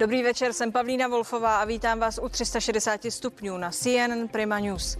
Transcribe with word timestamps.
Dobrý 0.00 0.22
večer, 0.22 0.52
jsem 0.52 0.72
Pavlína 0.72 1.08
Wolfová 1.08 1.56
a 1.56 1.64
vítám 1.64 1.98
vás 1.98 2.20
u 2.22 2.28
360 2.28 3.00
stupňů 3.08 3.58
na 3.58 3.70
CNN 3.70 4.28
Prima 4.30 4.58
News. 4.58 4.98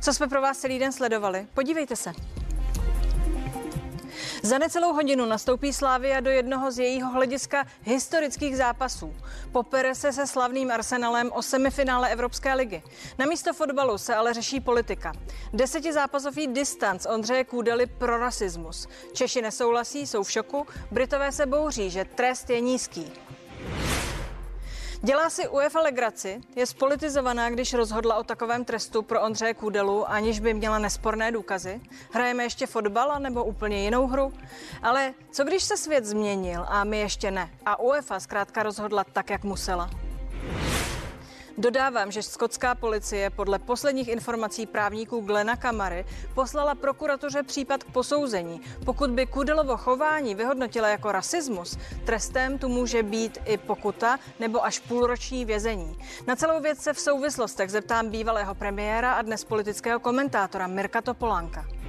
Co 0.00 0.14
jsme 0.14 0.28
pro 0.28 0.40
vás 0.40 0.58
celý 0.58 0.78
den 0.78 0.92
sledovali? 0.92 1.46
Podívejte 1.54 1.96
se. 1.96 2.12
Za 4.42 4.58
necelou 4.58 4.92
hodinu 4.92 5.26
nastoupí 5.26 5.72
Slávia 5.72 6.20
do 6.20 6.30
jednoho 6.30 6.72
z 6.72 6.78
jejího 6.78 7.12
hlediska 7.12 7.66
historických 7.82 8.56
zápasů. 8.56 9.14
Popere 9.52 9.94
se 9.94 10.12
se 10.12 10.26
slavným 10.26 10.70
Arsenalem 10.70 11.30
o 11.32 11.42
semifinále 11.42 12.10
Evropské 12.10 12.54
ligy. 12.54 12.82
Na 13.18 13.26
místo 13.26 13.52
fotbalu 13.52 13.98
se 13.98 14.14
ale 14.14 14.34
řeší 14.34 14.60
politika. 14.60 15.12
Desetizápasový 15.52 16.46
distanc 16.46 17.06
Ondřeje 17.06 17.44
Kůdely 17.44 17.86
pro 17.86 18.18
rasismus. 18.18 18.88
Češi 19.12 19.42
nesouhlasí, 19.42 20.06
jsou 20.06 20.22
v 20.22 20.30
šoku, 20.30 20.66
Britové 20.90 21.32
se 21.32 21.46
bouří, 21.46 21.90
že 21.90 22.04
trest 22.04 22.50
je 22.50 22.60
nízký. 22.60 23.12
Dělá 25.04 25.30
si 25.30 25.48
UEFA 25.48 25.80
legraci, 25.80 26.40
je 26.56 26.66
spolitizovaná, 26.66 27.50
když 27.50 27.74
rozhodla 27.74 28.16
o 28.16 28.22
takovém 28.24 28.64
trestu 28.64 29.02
pro 29.02 29.22
Ondřeje 29.22 29.54
Kůdelu, 29.54 30.10
aniž 30.10 30.40
by 30.40 30.54
měla 30.54 30.78
nesporné 30.78 31.32
důkazy. 31.32 31.80
Hrajeme 32.12 32.42
ještě 32.42 32.66
fotbal 32.66 33.20
nebo 33.20 33.44
úplně 33.44 33.84
jinou 33.84 34.06
hru? 34.06 34.32
Ale 34.82 35.14
co 35.30 35.44
když 35.44 35.62
se 35.62 35.76
svět 35.76 36.04
změnil 36.04 36.64
a 36.68 36.84
my 36.84 36.98
ještě 36.98 37.30
ne? 37.30 37.50
A 37.66 37.80
UEFA 37.80 38.20
zkrátka 38.20 38.62
rozhodla 38.62 39.04
tak, 39.12 39.30
jak 39.30 39.44
musela. 39.44 39.90
Dodávám, 41.58 42.10
že 42.10 42.22
skotská 42.22 42.74
policie 42.74 43.30
podle 43.30 43.58
posledních 43.58 44.08
informací 44.08 44.66
právníků 44.66 45.20
Glena 45.20 45.56
Kamary 45.56 46.04
poslala 46.34 46.74
prokuratuře 46.74 47.42
případ 47.42 47.84
k 47.84 47.92
posouzení. 47.92 48.60
Pokud 48.84 49.10
by 49.10 49.26
Kudelovo 49.26 49.76
chování 49.76 50.34
vyhodnotila 50.34 50.88
jako 50.88 51.12
rasismus, 51.12 51.78
trestem 52.04 52.58
tu 52.58 52.68
může 52.68 53.02
být 53.02 53.38
i 53.44 53.58
pokuta 53.58 54.18
nebo 54.40 54.64
až 54.64 54.78
půlroční 54.78 55.44
vězení. 55.44 55.98
Na 56.26 56.36
celou 56.36 56.60
věc 56.60 56.78
se 56.78 56.92
v 56.92 57.00
souvislostech 57.00 57.70
zeptám 57.70 58.10
bývalého 58.10 58.54
premiéra 58.54 59.12
a 59.12 59.22
dnes 59.22 59.44
politického 59.44 60.00
komentátora 60.00 60.66
Mirka 60.66 61.00
Topolánka. 61.02 61.81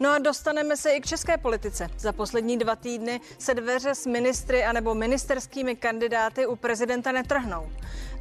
No 0.00 0.10
a 0.10 0.18
dostaneme 0.18 0.76
se 0.76 0.90
i 0.90 1.00
k 1.00 1.06
české 1.06 1.38
politice. 1.38 1.88
Za 1.98 2.12
poslední 2.12 2.58
dva 2.58 2.76
týdny 2.76 3.20
se 3.38 3.54
dveře 3.54 3.94
s 3.94 4.06
ministry 4.06 4.64
anebo 4.64 4.94
ministerskými 4.94 5.76
kandidáty 5.76 6.46
u 6.46 6.56
prezidenta 6.56 7.12
netrhnou. 7.12 7.70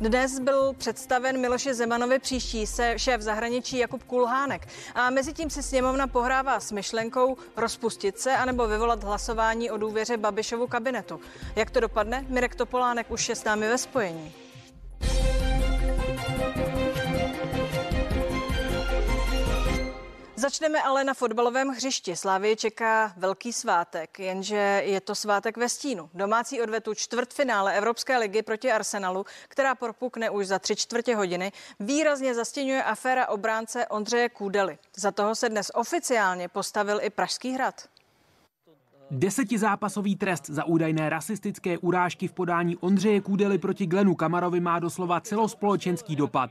Dnes 0.01 0.39
byl 0.39 0.73
představen 0.73 1.41
Miloše 1.41 1.73
Zemanovi 1.73 2.19
příští 2.19 2.67
se 2.67 2.93
šéf 2.97 3.21
zahraničí 3.21 3.77
Jakub 3.77 4.03
Kulhánek. 4.03 4.67
A 4.95 5.09
mezi 5.09 5.33
tím 5.33 5.49
si 5.49 5.63
sněmovna 5.63 6.07
pohrává 6.07 6.59
s 6.59 6.71
myšlenkou 6.71 7.37
rozpustit 7.57 8.19
se 8.19 8.31
anebo 8.31 8.67
vyvolat 8.67 9.03
hlasování 9.03 9.71
o 9.71 9.77
důvěře 9.77 10.17
Babišovu 10.17 10.67
kabinetu. 10.67 11.19
Jak 11.55 11.69
to 11.69 11.79
dopadne? 11.79 12.25
Mirek 12.29 12.55
Topolánek 12.55 13.11
už 13.11 13.29
je 13.29 13.35
s 13.35 13.43
námi 13.43 13.67
ve 13.67 13.77
spojení. 13.77 14.44
Začneme 20.37 20.81
ale 20.81 21.03
na 21.03 21.13
fotbalovém 21.13 21.67
hřišti. 21.67 22.15
Slávě 22.15 22.55
čeká 22.55 23.13
velký 23.17 23.53
svátek, 23.53 24.19
jenže 24.19 24.81
je 24.85 25.01
to 25.01 25.15
svátek 25.15 25.57
ve 25.57 25.69
stínu. 25.69 26.09
Domácí 26.13 26.61
odvetu 26.61 26.93
čtvrtfinále 26.93 27.77
Evropské 27.77 28.17
ligy 28.17 28.41
proti 28.41 28.71
Arsenalu, 28.71 29.25
která 29.47 29.75
propukne 29.75 30.29
už 30.29 30.47
za 30.47 30.59
tři 30.59 30.75
čtvrtě 30.75 31.15
hodiny, 31.15 31.51
výrazně 31.79 32.35
zastěňuje 32.35 32.83
aféra 32.83 33.29
obránce 33.29 33.87
Ondřeje 33.87 34.29
Kůdely. 34.29 34.77
Za 34.97 35.11
toho 35.11 35.35
se 35.35 35.49
dnes 35.49 35.71
oficiálně 35.73 36.47
postavil 36.47 36.99
i 37.01 37.09
Pražský 37.09 37.51
hrad. 37.51 37.89
Desetizápasový 39.11 40.15
trest 40.15 40.49
za 40.49 40.63
údajné 40.65 41.09
rasistické 41.09 41.77
urážky 41.77 42.27
v 42.27 42.33
podání 42.33 42.77
Ondřeje 42.77 43.21
Kůdely 43.21 43.57
proti 43.57 43.85
Glenu 43.85 44.15
Kamarovi 44.15 44.59
má 44.59 44.79
doslova 44.79 45.21
celospolečenský 45.21 46.15
dopad. 46.15 46.49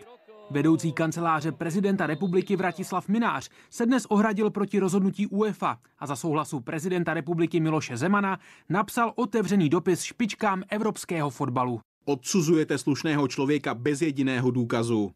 Vedoucí 0.50 0.92
kanceláře 0.92 1.52
prezidenta 1.52 2.06
republiky 2.06 2.56
Vratislav 2.56 3.08
Minář 3.08 3.50
se 3.70 3.86
dnes 3.86 4.06
ohradil 4.06 4.50
proti 4.50 4.78
rozhodnutí 4.78 5.26
UEFA 5.26 5.78
a 5.98 6.06
za 6.06 6.16
souhlasu 6.16 6.60
prezidenta 6.60 7.14
republiky 7.14 7.60
Miloše 7.60 7.96
Zemana 7.96 8.38
napsal 8.68 9.12
otevřený 9.16 9.68
dopis 9.68 10.02
špičkám 10.02 10.62
evropského 10.68 11.30
fotbalu. 11.30 11.80
Odsuzujete 12.04 12.78
slušného 12.78 13.28
člověka 13.28 13.74
bez 13.74 14.02
jediného 14.02 14.50
důkazu. 14.50 15.10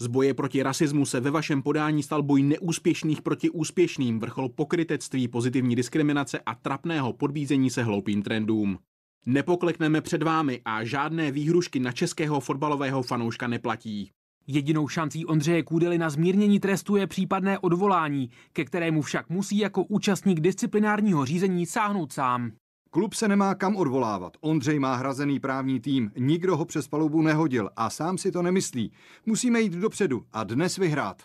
Z 0.00 0.06
boje 0.06 0.34
proti 0.34 0.62
rasismu 0.62 1.06
se 1.06 1.20
ve 1.20 1.30
vašem 1.30 1.62
podání 1.62 2.02
stal 2.02 2.22
boj 2.22 2.42
neúspěšných 2.42 3.22
proti 3.22 3.50
úspěšným, 3.50 4.20
vrchol 4.20 4.48
pokrytectví, 4.48 5.28
pozitivní 5.28 5.76
diskriminace 5.76 6.40
a 6.46 6.54
trapného 6.54 7.12
podbízení 7.12 7.70
se 7.70 7.82
hloupým 7.82 8.22
trendům. 8.22 8.78
Nepoklekneme 9.26 10.00
před 10.00 10.22
vámi 10.22 10.60
a 10.64 10.84
žádné 10.84 11.30
výhrušky 11.30 11.80
na 11.80 11.92
českého 11.92 12.40
fotbalového 12.40 13.02
fanouška 13.02 13.48
neplatí. 13.48 14.10
Jedinou 14.46 14.88
šancí 14.88 15.26
Ondřeje 15.26 15.62
Kůdely 15.62 15.98
na 15.98 16.10
zmírnění 16.10 16.60
trestu 16.60 16.96
je 16.96 17.06
případné 17.06 17.58
odvolání, 17.58 18.30
ke 18.52 18.64
kterému 18.64 19.02
však 19.02 19.28
musí 19.28 19.58
jako 19.58 19.84
účastník 19.84 20.40
disciplinárního 20.40 21.24
řízení 21.24 21.66
sáhnout 21.66 22.12
sám. 22.12 22.52
Klub 22.90 23.14
se 23.14 23.28
nemá 23.28 23.54
kam 23.54 23.76
odvolávat. 23.76 24.36
Ondřej 24.40 24.78
má 24.78 24.94
hrazený 24.94 25.40
právní 25.40 25.80
tým, 25.80 26.12
nikdo 26.16 26.56
ho 26.56 26.64
přes 26.64 26.88
palubu 26.88 27.22
nehodil 27.22 27.70
a 27.76 27.90
sám 27.90 28.18
si 28.18 28.32
to 28.32 28.42
nemyslí. 28.42 28.92
Musíme 29.26 29.60
jít 29.60 29.72
dopředu 29.72 30.24
a 30.32 30.44
dnes 30.44 30.76
vyhrát. 30.76 31.22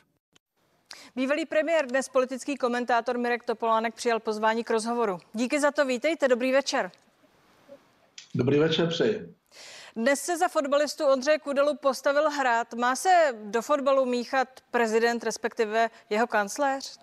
Bývalý 1.16 1.46
premiér, 1.46 1.86
dnes 1.86 2.09
politický 2.09 2.56
komentátor 2.56 3.18
Mirek 3.18 3.44
Topolánek 3.44 3.96
přijal 3.96 4.19
pozvání 4.19 4.63
k 4.63 4.69
rozhovoru. 4.69 5.18
Díky 5.34 5.59
za 5.59 5.72
to, 5.72 5.86
vítejte, 5.86 6.28
dobrý 6.28 6.51
večer. 6.51 6.91
Dobrý 8.36 8.59
večer, 8.59 8.88
přeji. 8.88 9.34
Dnes 10.00 10.20
se 10.20 10.38
za 10.38 10.48
fotbalistu 10.48 11.06
Ondřeje 11.06 11.40
Kudelu 11.40 11.76
postavil 11.76 12.30
hrát. 12.30 12.74
Má 12.74 12.96
se 12.96 13.10
do 13.44 13.62
fotbalu 13.62 14.06
míchat 14.06 14.48
prezident, 14.72 15.24
respektive 15.24 15.90
jeho 16.10 16.28
kancléř? 16.28 17.00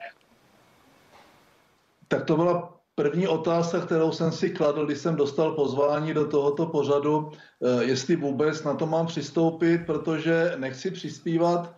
Tak 2.09 2.25
to 2.25 2.37
byla 2.37 2.81
první 2.95 3.29
otázka, 3.29 3.81
kterou 3.81 4.12
jsem 4.12 4.33
si 4.33 4.51
kladl, 4.51 4.87
když 4.87 4.99
jsem 4.99 5.17
dostal 5.17 5.53
pozvání 5.53 6.15
do 6.15 6.27
tohoto 6.27 6.67
pořadu, 6.67 7.33
eh, 7.33 7.84
jestli 7.84 8.17
vůbec 8.17 8.62
na 8.65 8.75
to 8.75 8.87
mám 8.87 9.07
přistoupit, 9.07 9.87
protože 9.87 10.53
nechci 10.57 10.91
přispívat 10.91 11.77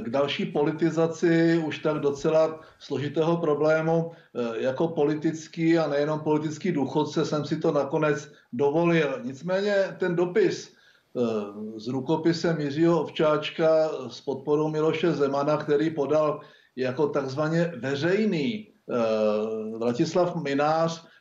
k 0.00 0.08
další 0.10 0.46
politizaci 0.46 1.62
už 1.66 1.78
tak 1.78 1.98
docela 1.98 2.60
složitého 2.78 3.36
problému. 3.36 4.12
Eh, 4.34 4.62
jako 4.62 4.88
politický 4.88 5.78
a 5.78 5.88
nejenom 5.88 6.20
politický 6.20 6.72
důchodce 6.72 7.24
jsem 7.24 7.44
si 7.44 7.56
to 7.56 7.72
nakonec 7.72 8.32
dovolil. 8.52 9.20
Nicméně 9.22 9.96
ten 9.98 10.16
dopis 10.16 10.70
eh, 10.70 11.20
s 11.80 11.88
rukopisem 11.88 12.60
Jiřího 12.60 13.02
Ovčáčka 13.02 13.90
s 14.08 14.20
podporou 14.20 14.68
Miloše 14.68 15.12
Zemana, 15.12 15.56
který 15.56 15.90
podal 15.90 16.40
jako 16.76 17.08
takzvaně 17.08 17.72
veřejný 17.76 18.68
Vratislav 19.78 20.36
Minář, 20.36 21.02
Eh, 21.02 21.15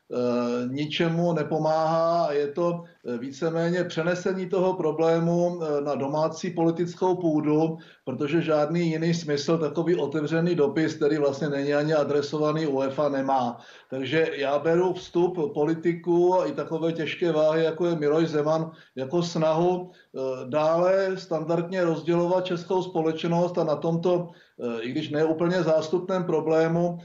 ničemu 0.70 1.34
nepomáhá 1.34 2.26
a 2.26 2.32
je 2.32 2.48
to 2.48 2.84
eh, 3.06 3.18
víceméně 3.18 3.84
přenesení 3.84 4.50
toho 4.50 4.74
problému 4.74 5.60
eh, 5.62 5.82
na 5.82 5.96
domácí 5.96 6.50
politickou 6.50 7.16
půdu, 7.16 7.78
protože 8.06 8.42
žádný 8.42 8.90
jiný 8.90 9.14
smysl 9.14 9.58
takový 9.58 9.96
otevřený 9.96 10.56
dopis, 10.56 10.96
který 10.96 11.18
vlastně 11.18 11.50
není 11.50 11.74
ani 11.74 11.94
adresovaný 11.94 12.68
UEFA, 12.68 13.10
nemá. 13.10 13.58
Takže 13.90 14.30
já 14.34 14.60
beru 14.60 14.94
vstup 14.94 15.54
politiku 15.54 16.40
a 16.40 16.46
i 16.46 16.52
takové 16.52 16.94
těžké 16.94 17.32
váhy, 17.32 17.64
jako 17.64 17.86
je 17.86 17.96
Miloš 17.96 18.30
Zeman, 18.30 18.72
jako 18.96 19.24
snahu 19.24 19.92
dále 20.50 21.18
standardně 21.18 21.84
rozdělovat 21.84 22.46
českou 22.46 22.84
společnost 22.84 23.58
a 23.58 23.64
na 23.64 23.76
tomto 23.76 24.30
i 24.80 24.92
když 24.92 25.10
ne 25.10 25.26
úplně 25.26 25.64
zástupném 25.64 26.24
problému, 26.24 27.00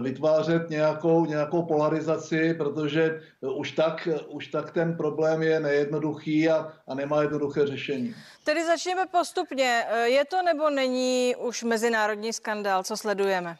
vytvářet 0.00 0.70
nějakou, 0.70 1.26
nějakou 1.26 1.62
polarizaci 1.62 2.54
protože 2.54 3.20
už 3.40 3.72
tak, 3.72 4.08
už 4.28 4.46
tak 4.46 4.70
ten 4.72 4.96
problém 4.96 5.42
je 5.42 5.60
nejednoduchý 5.60 6.48
a, 6.48 6.72
a 6.88 6.94
nemá 6.94 7.22
jednoduché 7.22 7.66
řešení. 7.66 8.14
Tedy 8.44 8.66
začněme 8.66 9.06
postupně. 9.06 9.84
Je 10.04 10.24
to 10.24 10.42
nebo 10.42 10.70
není 10.70 11.34
už 11.38 11.62
mezinárodní 11.62 12.32
skandál, 12.32 12.82
co 12.82 12.96
sledujeme? 12.96 13.56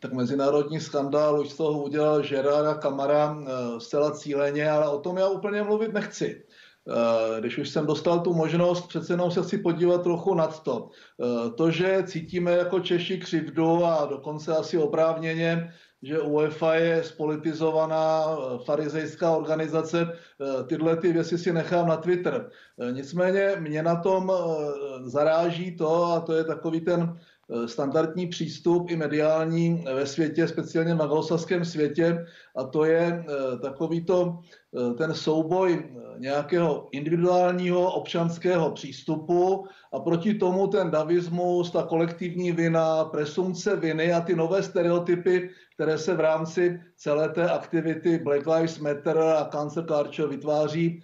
tak 0.00 0.12
mezinárodní 0.12 0.80
skandál 0.80 1.40
už 1.40 1.50
z 1.50 1.56
toho 1.56 1.82
udělal 1.82 2.22
Gerarda 2.22 2.74
Kamara 2.74 3.38
eh, 3.40 3.80
zcela 3.80 4.10
cíleně, 4.10 4.70
ale 4.70 4.88
o 4.88 4.98
tom 4.98 5.16
já 5.16 5.28
úplně 5.28 5.62
mluvit 5.62 5.92
nechci. 5.92 6.42
Eh, 6.88 7.40
když 7.40 7.58
už 7.58 7.68
jsem 7.68 7.86
dostal 7.86 8.20
tu 8.20 8.34
možnost, 8.34 8.88
přece 8.88 9.12
jenom 9.12 9.30
se 9.30 9.42
chci 9.42 9.58
podívat 9.58 10.02
trochu 10.02 10.34
nad 10.34 10.62
to. 10.62 10.90
Eh, 11.20 11.50
to, 11.50 11.70
že 11.70 12.02
cítíme 12.06 12.52
jako 12.52 12.80
Češi 12.80 13.18
křivdu 13.18 13.84
a 13.84 14.06
dokonce 14.06 14.56
asi 14.56 14.78
oprávněně, 14.78 15.72
že 16.02 16.20
UEFA 16.20 16.74
je 16.74 17.04
spolitizovaná 17.04 18.24
eh, 18.24 18.64
farizejská 18.64 19.36
organizace. 19.36 20.08
Tyhle 20.66 20.96
ty 20.96 21.12
věci 21.12 21.38
si 21.38 21.52
nechám 21.52 21.88
na 21.88 21.96
Twitter. 21.96 22.50
Nicméně 22.92 23.56
mě 23.58 23.82
na 23.82 23.96
tom 23.96 24.32
zaráží 25.04 25.76
to, 25.76 26.04
a 26.04 26.20
to 26.20 26.32
je 26.32 26.44
takový 26.44 26.80
ten 26.80 27.18
standardní 27.66 28.26
přístup 28.26 28.90
i 28.90 28.96
mediální 28.96 29.84
ve 29.94 30.06
světě, 30.06 30.48
speciálně 30.48 30.94
v 30.94 31.02
anglosaském 31.02 31.64
světě, 31.64 32.26
a 32.56 32.64
to 32.64 32.84
je 32.84 33.24
eh, 33.28 33.58
takovýto 33.58 34.38
eh, 34.40 34.94
ten 34.94 35.14
souboj 35.14 35.90
nějakého 36.18 36.88
individuálního 36.92 37.92
občanského 37.92 38.70
přístupu 38.70 39.66
a 39.92 40.00
proti 40.00 40.34
tomu 40.34 40.66
ten 40.66 40.90
davismus, 40.90 41.70
ta 41.70 41.82
kolektivní 41.82 42.52
vina, 42.52 43.04
presumce 43.04 43.76
viny 43.76 44.12
a 44.12 44.20
ty 44.20 44.36
nové 44.36 44.62
stereotypy, 44.62 45.50
které 45.74 45.98
se 45.98 46.14
v 46.14 46.20
rámci 46.20 46.80
celé 46.96 47.28
té 47.28 47.50
aktivity 47.50 48.18
Black 48.18 48.46
Lives 48.46 48.78
Matter 48.78 49.18
a 49.18 49.44
Cancer 49.44 49.84
Culture 49.84 50.28
vytváří. 50.28 51.02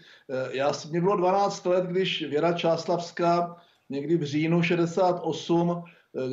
Já, 0.50 0.72
mě 0.90 1.00
bylo 1.00 1.16
12 1.16 1.66
let, 1.66 1.84
když 1.84 2.22
Věra 2.22 2.52
Čáslavská 2.52 3.56
někdy 3.90 4.16
v 4.16 4.22
říjnu 4.22 4.62
68 4.62 5.82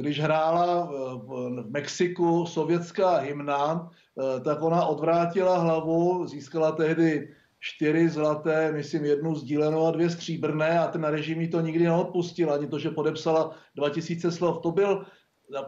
když 0.02 0.20
hrála 0.20 0.92
v 1.16 1.66
Mexiku 1.70 2.46
sovětská 2.46 3.18
hymna, 3.18 3.90
eh, 3.90 4.40
tak 4.40 4.62
ona 4.62 4.86
odvrátila 4.86 5.58
hlavu, 5.58 6.28
získala 6.28 6.72
tehdy 6.72 7.34
čtyři 7.60 8.10
zlaté, 8.10 8.72
myslím 8.72 9.06
jednu 9.06 9.36
sdílenou 9.36 9.86
a 9.86 9.92
dvě 9.92 10.10
stříbrné 10.10 10.80
a 10.80 10.88
ten 10.88 11.04
režim 11.04 11.42
jí 11.42 11.48
to 11.48 11.62
nikdy 11.62 11.84
neodpustil, 11.84 12.54
ani 12.54 12.68
to, 12.68 12.80
že 12.80 12.90
podepsala 12.90 13.56
2000 13.76 14.32
slov. 14.32 14.62
To 14.62 14.72
byl 14.72 15.06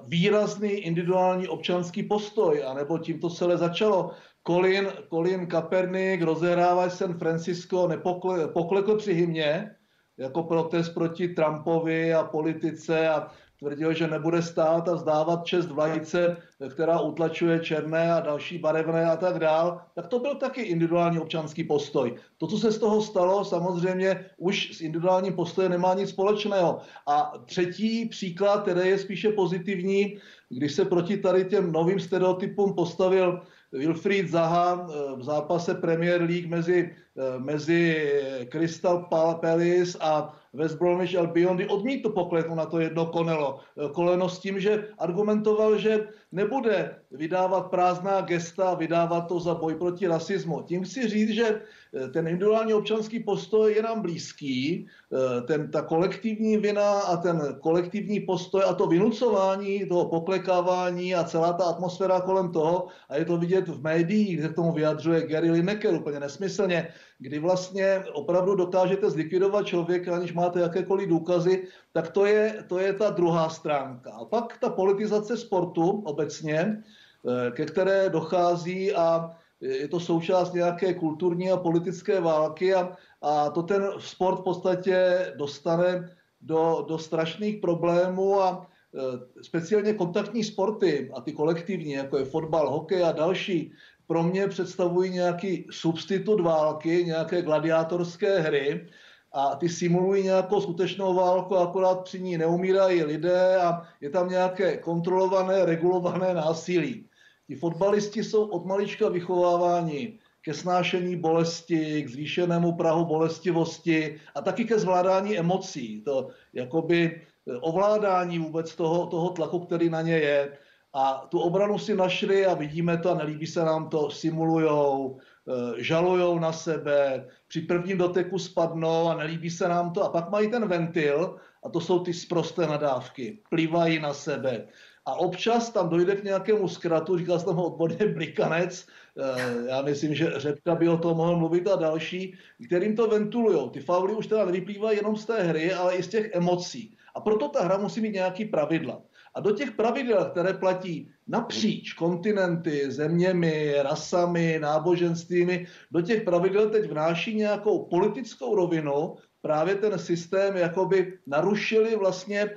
výrazný 0.07 0.71
individuální 0.71 1.47
občanský 1.47 2.03
postoj, 2.03 2.63
anebo 2.67 2.97
tím 2.97 3.19
to 3.19 3.29
celé 3.29 3.57
začalo. 3.57 4.11
Colin, 4.47 4.87
Colin 5.09 5.47
Kaepernick 5.47 6.23
rozehrává 6.23 6.89
San 6.89 7.13
Francisco, 7.13 7.87
nepokle, 7.87 8.47
poklekl 8.47 8.97
při 8.97 9.13
hymně, 9.13 9.75
jako 10.17 10.43
protest 10.43 10.89
proti 10.89 11.27
Trumpovi 11.27 12.13
a 12.13 12.23
politice 12.23 13.09
a 13.09 13.31
tvrdil, 13.63 13.93
že 13.93 14.07
nebude 14.07 14.41
stát 14.41 14.89
a 14.89 14.93
vzdávat 14.99 15.45
čest 15.45 15.71
vlajce, 15.71 16.37
která 16.69 16.99
utlačuje 16.99 17.59
černé 17.59 18.11
a 18.13 18.19
další 18.19 18.57
barevné 18.57 19.05
a 19.05 19.15
tak 19.15 19.39
dál, 19.39 19.81
tak 19.95 20.07
to 20.07 20.19
byl 20.19 20.35
taky 20.35 20.61
individuální 20.61 21.19
občanský 21.19 21.63
postoj. 21.63 22.15
To, 22.37 22.47
co 22.47 22.57
se 22.57 22.71
z 22.71 22.77
toho 22.77 23.01
stalo, 23.01 23.45
samozřejmě 23.45 24.25
už 24.37 24.77
s 24.77 24.81
individuálním 24.81 25.33
postojem 25.33 25.71
nemá 25.71 25.93
nic 25.93 26.09
společného. 26.09 26.81
A 27.07 27.33
třetí 27.45 28.05
příklad, 28.05 28.61
který 28.61 28.89
je 28.89 28.97
spíše 28.97 29.29
pozitivní, 29.31 30.19
když 30.49 30.73
se 30.73 30.85
proti 30.85 31.17
tady 31.17 31.45
těm 31.45 31.71
novým 31.71 31.99
stereotypům 31.99 32.75
postavil 32.75 33.41
Wilfried 33.71 34.29
Zaha 34.29 34.75
eh, 34.75 35.15
v 35.15 35.23
zápase 35.23 35.73
Premier 35.73 36.21
League 36.21 36.49
mezi, 36.49 36.91
eh, 37.17 37.39
mezi 37.39 38.11
Crystal 38.51 39.07
Palace 39.41 39.97
a 39.99 40.42
West 40.53 40.77
Bromwich 40.77 41.17
Albion, 41.17 41.55
kdy 41.55 41.67
odmítl 41.67 42.09
pokletu 42.09 42.55
na 42.55 42.65
to 42.65 42.79
jedno 42.79 43.05
konelo, 43.05 43.59
eh, 43.59 43.89
koleno 43.93 44.29
s 44.29 44.39
tím, 44.39 44.59
že 44.59 44.93
argumentoval, 44.97 45.77
že 45.77 46.07
nebude 46.31 46.95
vydávat 47.11 47.69
prázdná 47.73 48.21
gesta, 48.21 48.73
vydávat 48.73 49.27
to 49.27 49.39
za 49.39 49.55
boj 49.55 49.75
proti 49.75 50.07
rasismu. 50.07 50.61
Tím 50.61 50.83
chci 50.83 51.07
říct, 51.09 51.33
že 51.33 51.61
ten 51.93 52.27
individuální 52.27 52.73
občanský 52.73 53.19
postoj 53.19 53.73
je 53.73 53.83
nám 53.83 54.01
blízký, 54.01 54.87
eh, 55.13 55.41
ten, 55.41 55.71
ta 55.71 55.81
kolektivní 55.81 56.57
vina 56.57 56.99
a 56.99 57.17
ten 57.17 57.57
kolektivní 57.61 58.19
postoj 58.19 58.63
a 58.65 58.73
to 58.73 58.87
vynucování, 58.87 59.85
toho 59.85 60.05
poklekávání 60.05 61.15
a 61.15 61.23
celá 61.23 61.53
ta 61.53 61.63
atmosféra 61.63 62.21
kolem 62.21 62.51
toho, 62.51 62.87
a 63.09 63.15
je 63.15 63.25
to 63.25 63.37
vidět 63.37 63.67
v 63.67 63.81
médiích, 63.81 64.37
kde 64.37 64.49
k 64.49 64.55
tomu 64.55 64.71
vyjadřuje 64.71 65.27
Gary 65.27 65.51
Lineker 65.51 65.93
úplně 65.93 66.19
nesmyslně, 66.19 66.87
kdy 67.19 67.39
vlastně 67.39 68.03
opravdu 68.13 68.55
dokážete 68.55 69.09
zlikvidovat 69.09 69.65
člověka, 69.65 70.15
aniž 70.15 70.33
máte 70.33 70.59
jakékoliv 70.59 71.09
důkazy, 71.09 71.67
tak 71.93 72.09
to 72.09 72.25
je, 72.25 72.65
to 72.67 72.79
je 72.79 72.93
ta 72.93 73.09
druhá 73.09 73.49
stránka. 73.49 74.11
A 74.11 74.25
pak 74.25 74.57
ta 74.57 74.69
politizace 74.69 75.37
sportu 75.37 76.01
obecně, 76.05 76.57
eh, 76.57 77.51
ke 77.51 77.65
které 77.65 78.09
dochází 78.09 78.93
a 78.93 79.37
je 79.63 79.87
to 79.87 79.99
součást 79.99 80.53
nějaké 80.53 80.93
kulturní 80.93 81.51
a 81.51 81.57
politické 81.57 82.21
války 82.21 82.73
a, 82.73 82.91
a 83.21 83.49
to 83.49 83.63
ten 83.63 83.91
sport 83.99 84.39
v 84.39 84.43
podstatě 84.43 85.25
dostane 85.37 86.09
do, 86.41 86.85
do 86.87 86.97
strašných 86.97 87.57
problémů 87.57 88.41
a 88.41 88.67
e, 88.95 89.43
speciálně 89.43 89.93
kontaktní 89.93 90.43
sporty 90.43 91.11
a 91.13 91.21
ty 91.21 91.31
kolektivní, 91.31 91.91
jako 91.91 92.17
je 92.17 92.25
fotbal, 92.25 92.69
hokej 92.69 93.03
a 93.03 93.11
další, 93.11 93.71
pro 94.07 94.23
mě 94.23 94.47
představují 94.47 95.11
nějaký 95.11 95.67
substitut 95.71 96.41
války, 96.41 97.03
nějaké 97.05 97.41
gladiátorské 97.41 98.39
hry 98.39 98.87
a 99.31 99.55
ty 99.55 99.69
simulují 99.69 100.23
nějakou 100.23 100.61
skutečnou 100.61 101.13
válku, 101.13 101.57
akorát 101.57 102.03
při 102.03 102.19
ní 102.19 102.37
neumírají 102.37 103.03
lidé 103.03 103.57
a 103.57 103.81
je 104.01 104.09
tam 104.09 104.29
nějaké 104.29 104.77
kontrolované, 104.77 105.65
regulované 105.65 106.33
násilí. 106.33 107.09
Ti 107.47 107.55
fotbalisti 107.55 108.23
jsou 108.23 108.43
od 108.43 108.65
malička 108.65 109.09
vychováváni 109.09 110.19
ke 110.41 110.53
snášení 110.53 111.15
bolesti, 111.15 112.03
k 112.03 112.09
zvýšenému 112.09 112.71
prahu 112.75 113.05
bolestivosti 113.05 114.19
a 114.35 114.41
taky 114.41 114.65
ke 114.65 114.79
zvládání 114.79 115.39
emocí. 115.39 116.01
To 116.01 116.27
jakoby 116.53 117.21
eh, 117.21 117.57
ovládání 117.61 118.39
vůbec 118.39 118.75
toho, 118.75 119.07
toho 119.07 119.29
tlaku, 119.29 119.59
který 119.59 119.89
na 119.89 120.01
ně 120.01 120.17
je. 120.17 120.57
A 120.93 121.27
tu 121.29 121.39
obranu 121.39 121.79
si 121.79 121.95
našli 121.95 122.45
a 122.45 122.53
vidíme 122.53 122.97
to 122.97 123.11
a 123.11 123.15
nelíbí 123.15 123.47
se 123.47 123.65
nám 123.65 123.89
to, 123.89 124.09
simulujou, 124.09 125.19
eh, 125.19 125.83
žalujou 125.83 126.39
na 126.39 126.51
sebe, 126.51 127.27
při 127.47 127.61
prvním 127.61 127.97
doteku 127.97 128.39
spadnou 128.39 129.07
a 129.07 129.17
nelíbí 129.17 129.49
se 129.49 129.67
nám 129.67 129.93
to 129.93 130.03
a 130.03 130.09
pak 130.09 130.29
mají 130.29 130.51
ten 130.51 130.67
ventil 130.67 131.35
a 131.63 131.69
to 131.69 131.81
jsou 131.81 131.99
ty 131.99 132.13
sprosté 132.13 132.67
nadávky, 132.67 133.39
plivají 133.49 133.99
na 133.99 134.13
sebe 134.13 134.67
a 135.05 135.15
občas 135.15 135.69
tam 135.69 135.89
dojde 135.89 136.15
k 136.15 136.23
nějakému 136.23 136.67
zkratu, 136.67 137.17
říkal 137.17 137.39
jsem 137.39 137.55
ho 137.55 137.65
odborně 137.65 138.07
blikanec, 138.07 138.85
eh, 139.17 139.69
já 139.69 139.81
myslím, 139.81 140.15
že 140.15 140.33
Řepka 140.37 140.75
by 140.75 140.89
o 140.89 140.97
tom 140.97 141.17
mohl 141.17 141.37
mluvit 141.37 141.67
a 141.67 141.75
další, 141.75 142.35
kterým 142.65 142.95
to 142.95 143.07
ventulují. 143.07 143.69
Ty 143.69 143.79
fauly 143.79 144.13
už 144.13 144.27
teda 144.27 144.45
nevyplývají 144.45 144.97
jenom 144.97 145.15
z 145.15 145.25
té 145.25 145.43
hry, 145.43 145.73
ale 145.73 145.95
i 145.95 146.03
z 146.03 146.07
těch 146.07 146.29
emocí. 146.33 146.97
A 147.15 147.21
proto 147.21 147.49
ta 147.49 147.63
hra 147.63 147.77
musí 147.77 148.01
mít 148.01 148.13
nějaký 148.13 148.45
pravidla. 148.45 149.01
A 149.35 149.39
do 149.39 149.51
těch 149.51 149.71
pravidel, 149.71 150.25
které 150.25 150.53
platí 150.53 151.11
napříč 151.27 151.93
kontinenty, 151.93 152.91
zeměmi, 152.91 153.75
rasami, 153.81 154.59
náboženstvími, 154.61 155.67
do 155.91 156.01
těch 156.01 156.23
pravidel 156.23 156.69
teď 156.69 156.91
vnáší 156.91 157.35
nějakou 157.35 157.85
politickou 157.85 158.55
rovinu, 158.55 159.15
právě 159.41 159.75
ten 159.75 159.99
systém 159.99 160.57
jakoby 160.57 161.17
narušili 161.27 161.95
vlastně 161.95 162.49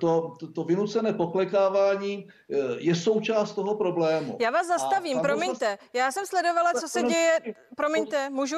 to, 0.00 0.34
to, 0.40 0.52
to 0.52 0.64
vynucené 0.64 1.12
poklekávání 1.12 2.28
eh, 2.28 2.56
je 2.78 2.94
součást 2.94 3.52
toho 3.52 3.74
problému. 3.74 4.36
Já 4.40 4.50
vás 4.50 4.66
zastavím, 4.66 5.20
promiňte. 5.20 5.78
Já 5.92 6.12
jsem 6.12 6.26
sledovala, 6.26 6.72
co 6.72 6.88
se 6.88 7.02
děje... 7.02 7.40
Promiňte, 7.76 8.30
můžu? 8.30 8.56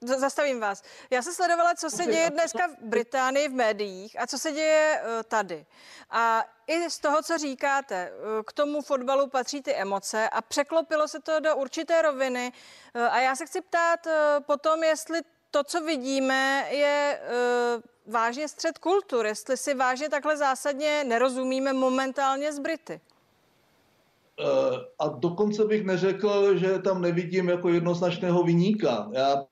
Zastavím 0.00 0.60
vás. 0.60 0.82
Já 1.10 1.22
jsem 1.22 1.32
sledovala, 1.32 1.74
co 1.74 1.90
se 1.90 2.06
děje 2.06 2.30
dneska 2.30 2.66
v 2.66 2.76
Británii 2.82 3.48
v 3.48 3.52
médiích 3.52 4.20
a 4.20 4.26
co 4.26 4.38
se 4.38 4.52
děje 4.52 5.02
eh, 5.02 5.22
tady. 5.24 5.66
A 6.10 6.44
i 6.66 6.90
z 6.90 6.98
toho, 6.98 7.22
co 7.22 7.38
říkáte, 7.38 8.12
k 8.46 8.52
tomu 8.52 8.82
fotbalu 8.82 9.26
patří 9.26 9.62
ty 9.62 9.74
emoce 9.74 10.28
a 10.28 10.42
překlopilo 10.42 11.08
se 11.08 11.20
to 11.20 11.40
do 11.40 11.56
určité 11.56 12.02
roviny. 12.02 12.52
A 13.10 13.20
já 13.20 13.36
se 13.36 13.46
chci 13.46 13.60
ptát 13.60 14.00
potom, 14.46 14.84
jestli 14.84 15.20
to, 15.50 15.64
co 15.64 15.80
vidíme, 15.80 16.66
je 16.70 17.20
vážně 18.08 18.48
střed 18.48 18.78
kultur, 18.78 19.26
jestli 19.26 19.56
si 19.56 19.74
vážně 19.74 20.08
takhle 20.08 20.36
zásadně 20.36 21.04
nerozumíme 21.04 21.72
momentálně 21.72 22.52
z 22.52 22.58
Brity. 22.58 23.00
Eh, 24.40 24.44
a 24.98 25.08
dokonce 25.08 25.64
bych 25.64 25.84
neřekl, 25.84 26.56
že 26.56 26.78
tam 26.78 27.02
nevidím 27.02 27.48
jako 27.48 27.68
jednoznačného 27.68 28.42
vyníka. 28.42 29.10
Já 29.12 29.44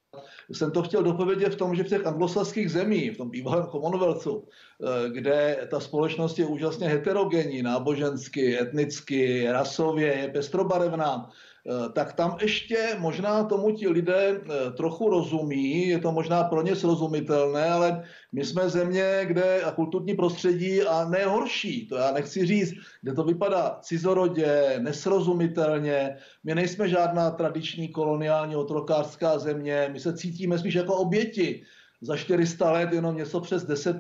jsem 0.53 0.71
to 0.71 0.83
chtěl 0.83 1.03
dopovědět 1.03 1.55
v 1.55 1.57
tom, 1.57 1.75
že 1.75 1.85
v 1.85 1.89
těch 1.89 2.07
anglosaských 2.07 2.71
zemích, 2.71 3.15
v 3.15 3.17
tom 3.17 3.31
bývalém 3.31 3.67
Commonwealthu, 3.67 4.45
eh, 4.47 5.11
kde 5.11 5.69
ta 5.71 5.81
společnost 5.81 6.39
je 6.39 6.47
úžasně 6.47 6.89
heterogenní, 6.89 7.63
nábožensky, 7.63 8.61
etnicky, 8.61 9.47
rasově, 9.51 10.19
je 10.19 10.29
pestrobarevná, 10.29 11.31
tak 11.93 12.13
tam 12.13 12.37
ještě 12.43 12.97
možná 12.99 13.45
tomu 13.45 13.71
ti 13.71 13.89
lidé 13.89 14.41
eh, 14.41 14.71
trochu 14.71 15.11
rozumí, 15.11 15.89
je 15.89 15.99
to 15.99 16.13
možná 16.13 16.45
pro 16.45 16.63
ně 16.63 16.77
srozumitelné, 16.77 17.71
ale 17.71 18.05
my 18.33 18.45
jsme 18.45 18.71
země, 18.71 19.21
kde 19.25 19.63
a 19.63 19.71
kulturní 19.71 20.15
prostředí 20.15 20.83
a 20.83 21.09
nejhorší, 21.09 21.87
to 21.87 21.97
já 21.97 22.13
nechci 22.13 22.47
říct, 22.47 22.73
kde 23.03 23.13
to 23.13 23.25
vypadá 23.25 23.79
cizorodě, 23.83 24.75
nesrozumitelně, 24.79 26.17
my 26.45 26.55
nejsme 26.55 26.89
žádná 26.89 27.31
tradiční 27.31 27.89
koloniální 27.89 28.57
otrokářská 28.57 29.39
země, 29.39 29.89
my 29.93 30.01
se 30.01 30.17
cítíme 30.17 30.59
spíš 30.59 30.75
jako 30.75 30.95
oběti. 30.95 31.63
Za 32.01 32.17
400 32.17 32.71
let 32.71 32.93
jenom 32.93 33.17
něco 33.17 33.41
přes 33.41 33.65
10 33.65 33.97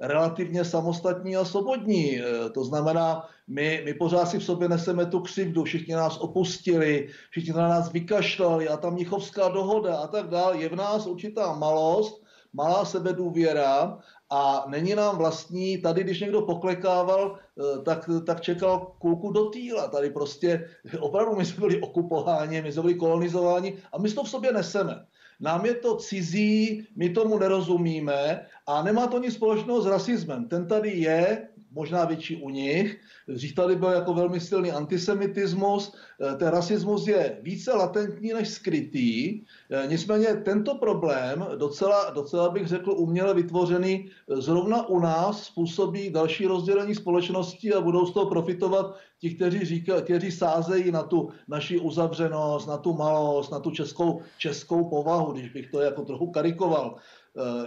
relativně 0.00 0.64
samostatní 0.64 1.36
a 1.36 1.44
svobodní. 1.44 2.18
E, 2.18 2.50
to 2.50 2.64
znamená, 2.64 3.28
my, 3.48 3.82
my 3.84 3.94
pořád 3.94 4.26
si 4.26 4.38
v 4.38 4.44
sobě 4.44 4.68
neseme 4.68 5.06
tu 5.06 5.20
křivdu, 5.20 5.64
všichni 5.64 5.94
nás 5.94 6.18
opustili, 6.18 7.08
všichni 7.30 7.52
na 7.52 7.68
nás 7.68 7.92
vykašlali 7.92 8.68
a 8.68 8.76
ta 8.76 8.90
Mnichovská 8.90 9.48
dohoda 9.48 9.96
a 9.96 10.06
tak 10.06 10.28
dále. 10.28 10.56
Je 10.56 10.68
v 10.68 10.76
nás 10.76 11.06
určitá 11.06 11.52
malost, 11.52 12.22
malá 12.52 12.84
sebedůvěra 12.84 13.98
a 14.30 14.64
není 14.68 14.94
nám 14.94 15.18
vlastní, 15.18 15.78
tady 15.78 16.04
když 16.04 16.20
někdo 16.20 16.42
poklekával, 16.42 17.38
eh, 17.38 17.82
tak, 17.82 18.10
tak 18.26 18.40
čekal 18.40 18.92
kulku 18.98 19.32
do 19.32 19.44
týla. 19.44 19.88
Tady 19.88 20.10
prostě 20.10 20.68
opravdu 21.00 21.36
my 21.36 21.44
jsme 21.44 21.60
byli 21.60 21.80
okupováni, 21.80 22.62
my 22.62 22.72
jsme 22.72 22.82
byli 22.82 22.94
kolonizováni 22.94 23.78
a 23.92 23.98
my 23.98 24.10
to 24.10 24.24
v 24.24 24.30
sobě 24.30 24.52
neseme. 24.52 25.06
Nám 25.40 25.66
je 25.66 25.74
to 25.74 25.96
cizí, 25.96 26.86
my 26.96 27.10
tomu 27.10 27.38
nerozumíme 27.38 28.46
a 28.70 28.82
nemá 28.82 29.06
to 29.06 29.18
nic 29.18 29.34
společného 29.34 29.82
s 29.82 29.86
rasismem. 29.86 30.48
Ten 30.48 30.66
tady 30.66 30.90
je, 30.90 31.48
možná 31.72 32.04
větší 32.04 32.36
u 32.36 32.50
nich. 32.50 33.00
Dřív 33.28 33.54
tady 33.54 33.76
byl 33.76 33.88
jako 33.88 34.14
velmi 34.14 34.40
silný 34.40 34.72
antisemitismus, 34.72 35.94
eh, 35.94 36.36
ten 36.36 36.48
rasismus 36.48 37.06
je 37.06 37.38
více 37.42 37.72
latentní 37.72 38.32
než 38.32 38.48
skrytý. 38.48 39.42
Eh, 39.70 39.86
nicméně 39.86 40.26
tento 40.26 40.74
problém, 40.74 41.46
docela, 41.56 42.10
docela 42.10 42.48
bych 42.48 42.66
řekl 42.66 42.90
uměle 42.90 43.34
vytvořený, 43.34 44.10
eh, 44.10 44.40
zrovna 44.40 44.86
u 44.86 45.00
nás 45.00 45.42
způsobí 45.44 46.10
další 46.10 46.46
rozdělení 46.46 46.94
společnosti 46.94 47.74
a 47.74 47.80
budou 47.80 48.06
z 48.06 48.14
toho 48.14 48.26
profitovat 48.26 48.94
ti, 49.18 49.34
kteří, 49.34 49.64
říká, 49.64 50.00
kteří 50.00 50.30
sázejí 50.30 50.90
na 50.90 51.02
tu 51.02 51.30
naši 51.48 51.78
uzavřenost, 51.78 52.68
na 52.68 52.76
tu 52.76 52.92
malost, 52.92 53.50
na 53.50 53.60
tu 53.60 53.70
českou, 53.70 54.20
českou 54.38 54.84
povahu, 54.84 55.32
když 55.32 55.48
bych 55.52 55.70
to 55.70 55.80
jako 55.80 56.02
trochu 56.02 56.26
karikoval. 56.30 56.96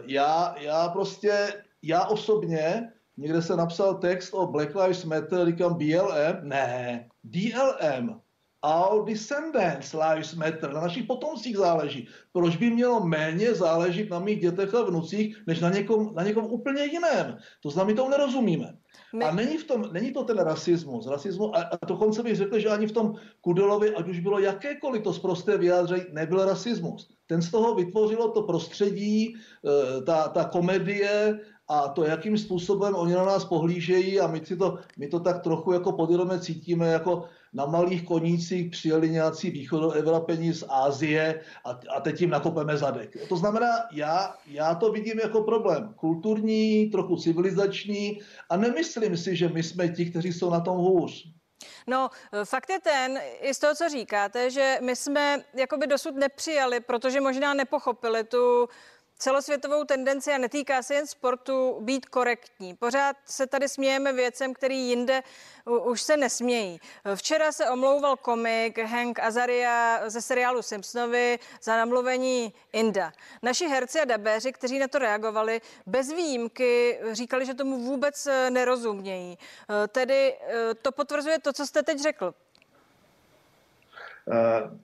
Já, 0.05 0.55
já 0.59 0.89
prostě, 0.89 1.63
já 1.81 2.05
osobně 2.05 2.93
Někde 3.17 3.41
se 3.41 3.55
napsal 3.55 3.95
text 3.95 4.33
o 4.33 4.47
Black 4.47 4.75
Lives 4.75 5.05
Matter, 5.05 5.45
říkám 5.45 5.73
BLM. 5.73 6.39
Ne, 6.41 7.09
DLM. 7.23 8.19
All 8.61 9.05
descendants 9.05 9.93
lives 9.93 10.33
matter. 10.35 10.73
Na 10.73 10.81
našich 10.81 11.03
potomcích 11.03 11.57
záleží. 11.57 12.07
Proč 12.31 12.55
by 12.55 12.69
mělo 12.69 13.05
méně 13.05 13.53
záležet 13.53 14.09
na 14.09 14.19
mých 14.19 14.39
dětech 14.39 14.73
a 14.73 14.83
vnucích, 14.83 15.37
než 15.47 15.59
na 15.59 15.69
někom, 15.69 16.15
na 16.15 16.23
někom 16.23 16.45
úplně 16.45 16.83
jiném? 16.83 17.37
To 17.61 17.69
znamená, 17.69 17.87
my 17.87 17.95
tomu 17.95 18.09
nerozumíme. 18.09 18.77
My... 19.15 19.25
A 19.25 19.31
není, 19.31 19.57
v 19.57 19.63
tom, 19.63 19.89
není 19.91 20.13
to 20.13 20.23
ten 20.23 20.37
rasismus. 20.37 21.07
rasismus 21.07 21.51
a, 21.53 21.61
a 21.61 21.85
dokonce 21.85 22.23
bych 22.23 22.35
řekl, 22.35 22.59
že 22.59 22.69
ani 22.69 22.87
v 22.87 22.91
tom 22.91 23.15
Kudelovi, 23.41 23.95
ať 23.95 24.07
už 24.07 24.19
bylo 24.19 24.39
jakékoliv 24.39 25.03
to 25.03 25.13
zprosté 25.13 25.57
vyjádření, 25.57 26.03
nebyl 26.11 26.45
rasismus. 26.45 27.13
Ten 27.33 27.41
z 27.41 27.51
toho 27.51 27.75
vytvořilo 27.75 28.31
to 28.31 28.41
prostředí, 28.41 29.33
eh, 29.33 30.01
ta, 30.01 30.27
ta 30.27 30.45
komedie, 30.45 31.39
a 31.67 31.87
to, 31.87 32.03
jakým 32.05 32.37
způsobem 32.37 32.95
oni 32.95 33.13
na 33.13 33.25
nás 33.25 33.45
pohlížejí 33.45 34.19
a 34.19 34.27
my, 34.27 34.45
si 34.45 34.57
to, 34.57 34.77
my 34.97 35.07
to 35.07 35.19
tak 35.19 35.41
trochu 35.43 35.71
jako 35.71 35.91
podvědomě 35.91 36.39
cítíme, 36.39 36.87
jako 36.87 37.25
na 37.53 37.65
malých 37.65 38.05
konících 38.05 38.71
přijeli 38.71 39.09
nějací 39.09 39.51
východoevropení 39.51 40.53
z 40.53 40.63
Ázie 40.69 41.41
a, 41.65 41.79
a 41.95 41.99
teď 42.01 42.21
jim 42.21 42.29
nakopeme 42.29 42.77
zadek. 42.77 43.27
To 43.29 43.37
znamená, 43.37 43.89
já, 43.93 44.35
já 44.47 44.75
to 44.75 44.91
vidím 44.91 45.19
jako 45.19 45.43
problém 45.43 45.93
kulturní, 45.95 46.89
trochu 46.89 47.17
civilizační 47.17 48.19
a 48.49 48.57
nemyslím 48.57 49.17
si, 49.17 49.35
že 49.35 49.49
my 49.49 49.63
jsme 49.63 49.89
ti, 49.89 50.05
kteří 50.05 50.33
jsou 50.33 50.49
na 50.49 50.59
tom 50.59 50.77
hůř. 50.77 51.32
No, 51.87 52.09
fakt 52.43 52.69
je 52.69 52.79
ten, 52.79 53.21
i 53.41 53.53
z 53.53 53.59
toho, 53.59 53.75
co 53.75 53.89
říkáte, 53.89 54.49
že 54.51 54.77
my 54.81 54.95
jsme 54.95 55.43
jakoby 55.53 55.87
dosud 55.87 56.15
nepřijali, 56.15 56.79
protože 56.79 57.21
možná 57.21 57.53
nepochopili 57.53 58.23
tu 58.23 58.69
celosvětovou 59.23 59.83
tendenci 59.83 60.31
a 60.31 60.37
netýká 60.37 60.83
se 60.83 60.95
jen 60.95 61.07
sportu 61.07 61.77
být 61.81 62.05
korektní. 62.05 62.75
Pořád 62.75 63.15
se 63.25 63.47
tady 63.47 63.69
smějeme 63.69 64.13
věcem, 64.13 64.53
který 64.53 64.79
jinde 64.79 65.23
už 65.65 66.01
se 66.01 66.17
nesmějí. 66.17 66.79
Včera 67.15 67.51
se 67.51 67.69
omlouval 67.69 68.17
komik 68.17 68.79
Hank 68.79 69.19
Azaria 69.19 70.09
ze 70.09 70.21
seriálu 70.21 70.61
Simpsonovi 70.61 71.39
za 71.61 71.77
namluvení 71.77 72.53
Inda. 72.73 73.11
Naši 73.43 73.67
herci 73.67 73.99
a 73.99 74.05
dabéři, 74.05 74.51
kteří 74.51 74.79
na 74.79 74.87
to 74.87 74.99
reagovali, 74.99 75.61
bez 75.85 76.11
výjimky 76.11 76.99
říkali, 77.11 77.45
že 77.45 77.53
tomu 77.53 77.79
vůbec 77.79 78.27
nerozumějí. 78.49 79.37
Tedy 79.87 80.33
eh, 80.33 80.73
to 80.81 80.91
potvrzuje 80.91 81.39
to, 81.39 81.53
co 81.53 81.67
jste 81.67 81.83
teď 81.83 81.99
řekl. 81.99 82.33
Uh, 84.25 84.35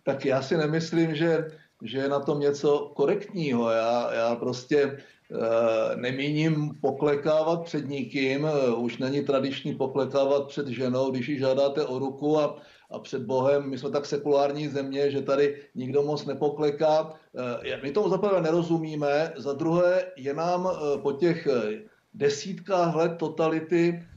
tak 0.04 0.26
já 0.26 0.42
si 0.42 0.58
nemyslím, 0.58 1.16
že 1.16 1.52
že 1.82 1.98
je 1.98 2.10
na 2.10 2.20
tom 2.20 2.40
něco 2.40 2.92
korektního. 2.96 3.70
Já, 3.70 4.14
já 4.14 4.36
prostě 4.36 4.82
e, 4.84 4.98
nemíním 5.96 6.72
poklekávat 6.82 7.64
před 7.64 7.90
nikým, 7.90 8.46
e, 8.46 8.76
už 8.76 8.98
není 8.98 9.24
tradiční 9.24 9.76
poklekávat 9.76 10.48
před 10.48 10.68
ženou, 10.68 11.12
když 11.12 11.28
ji 11.28 11.40
žádáte 11.40 11.86
o 11.86 12.00
ruku 12.00 12.40
a, 12.40 12.56
a 12.92 13.00
před 13.00 13.22
Bohem. 13.22 13.70
My 13.70 13.78
jsme 13.78 13.90
tak 13.90 14.06
sekulární 14.06 14.68
země, 14.68 15.12
že 15.12 15.22
tady 15.22 15.62
nikdo 15.76 16.04
moc 16.04 16.26
nepokleká. 16.26 17.14
E, 17.64 17.82
my 17.84 17.92
tomu 17.92 18.10
zaprvé 18.10 18.42
nerozumíme, 18.42 19.34
za 19.38 19.54
druhé 19.54 20.06
je 20.16 20.34
nám 20.34 20.68
e, 20.68 20.98
po 20.98 21.12
těch 21.12 21.48
desítkách 22.14 22.96
let 22.96 23.12
totality 23.18 24.00
Eh, 24.00 24.09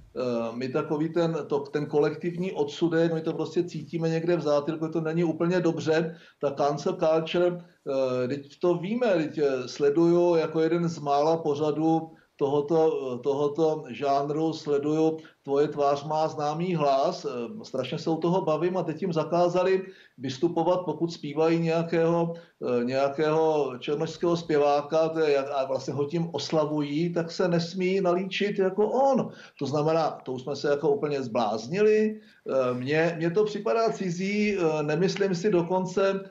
my 0.53 0.69
takový 0.69 1.09
ten, 1.09 1.37
to, 1.47 1.61
ten 1.61 1.87
kolektivní 1.87 2.53
odsudek, 2.53 3.15
my 3.15 3.21
to 3.21 3.33
prostě 3.33 3.65
cítíme 3.65 4.09
někde 4.09 4.37
v 4.37 4.41
zátylku, 4.41 4.89
to 4.89 5.01
není 5.01 5.25
úplně 5.25 5.61
dobře. 5.61 6.17
Ta 6.41 6.51
cancel 6.51 6.97
culture, 6.97 7.65
eh, 8.25 8.29
teď 8.29 8.59
to 8.59 8.75
víme, 8.75 9.07
teď 9.07 9.39
eh, 9.39 9.69
sleduju 9.69 10.35
jako 10.35 10.61
jeden 10.61 10.89
z 10.89 10.99
mála 10.99 11.37
pořadů 11.37 12.11
tohoto, 12.37 13.19
tohoto 13.19 13.85
žánru 13.89 14.53
sleduju 14.53 15.19
Tvoje 15.43 15.69
tvář 15.69 16.05
má 16.05 16.29
známý 16.29 16.75
hlas, 16.75 17.25
eh, 17.25 17.65
strašně 17.65 17.99
se 17.99 18.11
u 18.11 18.17
toho 18.17 18.43
bavím 18.43 18.77
a 18.77 18.83
teď 18.83 19.03
jim 19.03 19.13
zakázali 19.13 19.83
vystupovat, 20.19 20.81
pokud 20.85 21.13
zpívají 21.13 21.59
nějakého, 21.59 22.35
eh, 22.35 22.85
nějakého 22.85 23.73
černožského 23.79 24.37
zpěváka 24.37 24.99
a 25.55 25.65
vlastně 25.65 25.95
ho 25.95 26.05
tím 26.05 26.29
oslavují, 26.33 27.13
tak 27.13 27.31
se 27.31 27.49
nesmí 27.49 28.01
nalíčit 28.01 28.59
jako 28.59 28.89
on. 28.89 29.31
To 29.59 29.67
znamená, 29.67 30.11
to 30.11 30.33
už 30.33 30.43
jsme 30.43 30.57
se 30.57 30.69
jako 30.69 30.91
úplně 30.91 31.23
zbláznili. 31.23 32.21
Eh, 32.21 32.75
mně, 32.75 33.15
mně 33.17 33.31
to 33.31 33.45
připadá 33.45 33.93
cizí, 33.93 34.57
nemyslím 34.83 35.35
si 35.35 35.51
dokonce, 35.51 36.31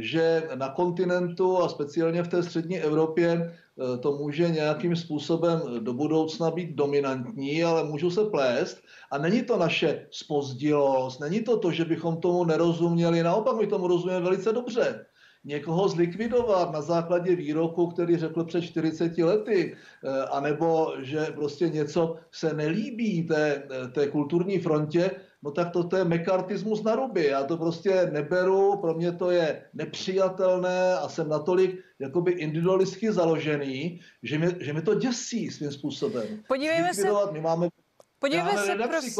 že 0.00 0.48
na 0.54 0.68
kontinentu 0.68 1.62
a 1.62 1.68
speciálně 1.68 2.22
v 2.22 2.28
té 2.28 2.42
střední 2.42 2.80
Evropě 2.80 3.52
Eh, 3.69 3.69
to 4.00 4.12
může 4.12 4.48
nějakým 4.48 4.96
způsobem 4.96 5.62
do 5.78 5.92
budoucna 5.94 6.50
být 6.50 6.74
dominantní, 6.74 7.64
ale 7.64 7.84
můžu 7.84 8.10
se 8.10 8.24
plést. 8.24 8.82
A 9.10 9.18
není 9.18 9.42
to 9.42 9.58
naše 9.58 10.06
spozdilost, 10.10 11.20
není 11.20 11.40
to 11.40 11.58
to, 11.58 11.72
že 11.72 11.84
bychom 11.84 12.16
tomu 12.16 12.44
nerozuměli, 12.44 13.22
naopak 13.22 13.56
my 13.56 13.66
tomu 13.66 13.86
rozumíme 13.86 14.20
velice 14.20 14.52
dobře. 14.52 15.06
Někoho 15.44 15.88
zlikvidovat 15.88 16.72
na 16.72 16.82
základě 16.82 17.36
výroku, 17.36 17.86
který 17.86 18.16
řekl 18.16 18.44
před 18.44 18.62
40 18.62 19.18
lety, 19.24 19.76
eh, 20.04 20.24
anebo 20.24 20.92
že 21.00 21.26
prostě 21.34 21.68
něco 21.68 22.16
se 22.32 22.54
nelíbí 22.54 23.22
té, 23.22 23.62
té 23.92 24.06
kulturní 24.06 24.58
frontě, 24.58 25.10
no 25.42 25.50
tak 25.50 25.72
to, 25.72 25.84
to 25.84 25.96
je 25.96 26.04
mekartismus 26.04 26.82
na 26.82 26.94
ruby. 26.94 27.26
Já 27.26 27.44
to 27.44 27.56
prostě 27.56 28.06
neberu, 28.12 28.76
pro 28.80 28.94
mě 28.94 29.12
to 29.12 29.30
je 29.30 29.64
nepřijatelné 29.74 30.94
a 30.94 31.08
jsem 31.08 31.28
natolik 31.28 31.80
jakoby 31.98 32.32
individualisticky 32.32 33.12
založený, 33.12 34.00
že 34.22 34.38
mě, 34.38 34.56
že 34.60 34.72
mě 34.72 34.82
to 34.82 34.94
děsí 34.94 35.50
svým 35.50 35.72
způsobem. 35.72 36.42
Podívejme 36.48 36.94
se. 36.94 37.08
My 37.32 37.40
máme, 37.40 37.68
Podívejme 38.18 38.52
máme 38.52 38.66
se, 38.66 38.88
prosím 38.88 39.12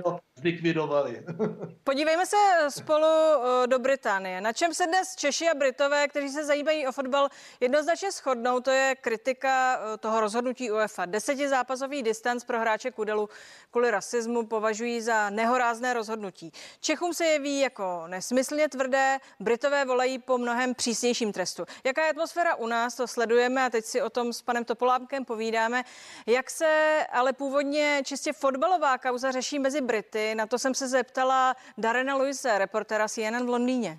ho 0.00 0.20
zlikvidovali. 0.38 1.22
Podívejme 1.84 2.26
se 2.26 2.36
spolu 2.68 3.06
eh, 3.06 3.66
do 3.66 3.78
Británie. 3.78 4.40
Na 4.40 4.52
čem 4.52 4.74
se 4.74 4.86
dnes 4.86 5.16
Češi 5.16 5.48
a 5.48 5.54
Britové, 5.54 6.08
kteří 6.08 6.28
se 6.28 6.44
zajímají 6.44 6.86
o 6.86 6.92
fotbal, 6.92 7.28
jednoznačně 7.60 8.10
shodnou, 8.10 8.60
to 8.60 8.70
je 8.70 8.94
kritika 9.00 9.80
eh, 9.94 9.98
toho 9.98 10.20
rozhodnutí 10.20 10.70
UEFA. 10.70 11.06
Desetizápasový 11.06 12.02
distanc 12.02 12.44
pro 12.44 12.60
hráče 12.60 12.90
Kudelu 12.90 13.28
kvůli 13.70 13.90
rasismu 13.90 14.46
považují 14.46 15.00
za 15.00 15.30
nehorázné 15.30 15.94
rozhodnutí. 15.94 16.52
Čechům 16.80 17.14
se 17.14 17.26
jeví 17.26 17.60
jako 17.60 18.04
nesmyslně 18.06 18.68
tvrdé, 18.68 19.18
Britové 19.40 19.84
volají 19.84 20.18
po 20.18 20.38
mnohem 20.38 20.74
přísnějším 20.74 21.32
trestu. 21.32 21.64
Jaká 21.84 22.04
je 22.04 22.10
atmosféra 22.10 22.54
u 22.54 22.66
nás, 22.66 22.94
to 22.94 23.06
sledujeme 23.06 23.64
a 23.64 23.70
teď 23.70 23.84
si 23.84 24.02
o 24.02 24.10
tom 24.10 24.32
s 24.32 24.42
panem 24.42 24.64
Topolámkem 24.64 25.24
povídáme. 25.24 25.84
Jak 26.26 26.50
se 26.50 27.00
ale 27.12 27.32
původně 27.32 28.02
čistě 28.04 28.32
fotbalová 28.32 28.98
kauza 28.98 29.30
řeší 29.30 29.58
mezi 29.58 29.81
Brity. 29.86 30.34
Na 30.34 30.46
to 30.46 30.58
jsem 30.58 30.74
se 30.74 30.88
zeptala 30.88 31.56
Darena 31.78 32.16
Luise, 32.16 32.58
reportera 32.58 33.08
CNN 33.08 33.46
v 33.46 33.48
Londýně. 33.48 33.98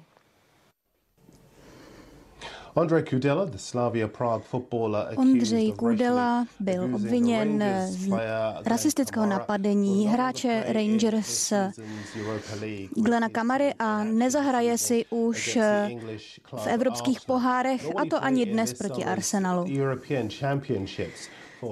Ondřej 5.16 5.72
Kudela 5.72 6.46
byl 6.60 6.84
obviněn 6.96 7.63
z 7.86 8.10
rasistického 8.66 9.25
napadení 9.25 10.08
hráče 10.08 10.63
Rangers 10.68 11.54
Glena 12.96 13.30
Kamary 13.30 13.74
a 13.80 14.04
nezahraje 14.04 14.78
si 14.78 15.06
už 15.10 15.58
v 16.56 16.68
evropských 16.68 17.22
pohárech, 17.22 17.86
a 17.96 18.06
to 18.10 18.24
ani 18.24 18.46
dnes 18.46 18.74
proti 18.74 19.06
Arsenalu. 19.06 19.66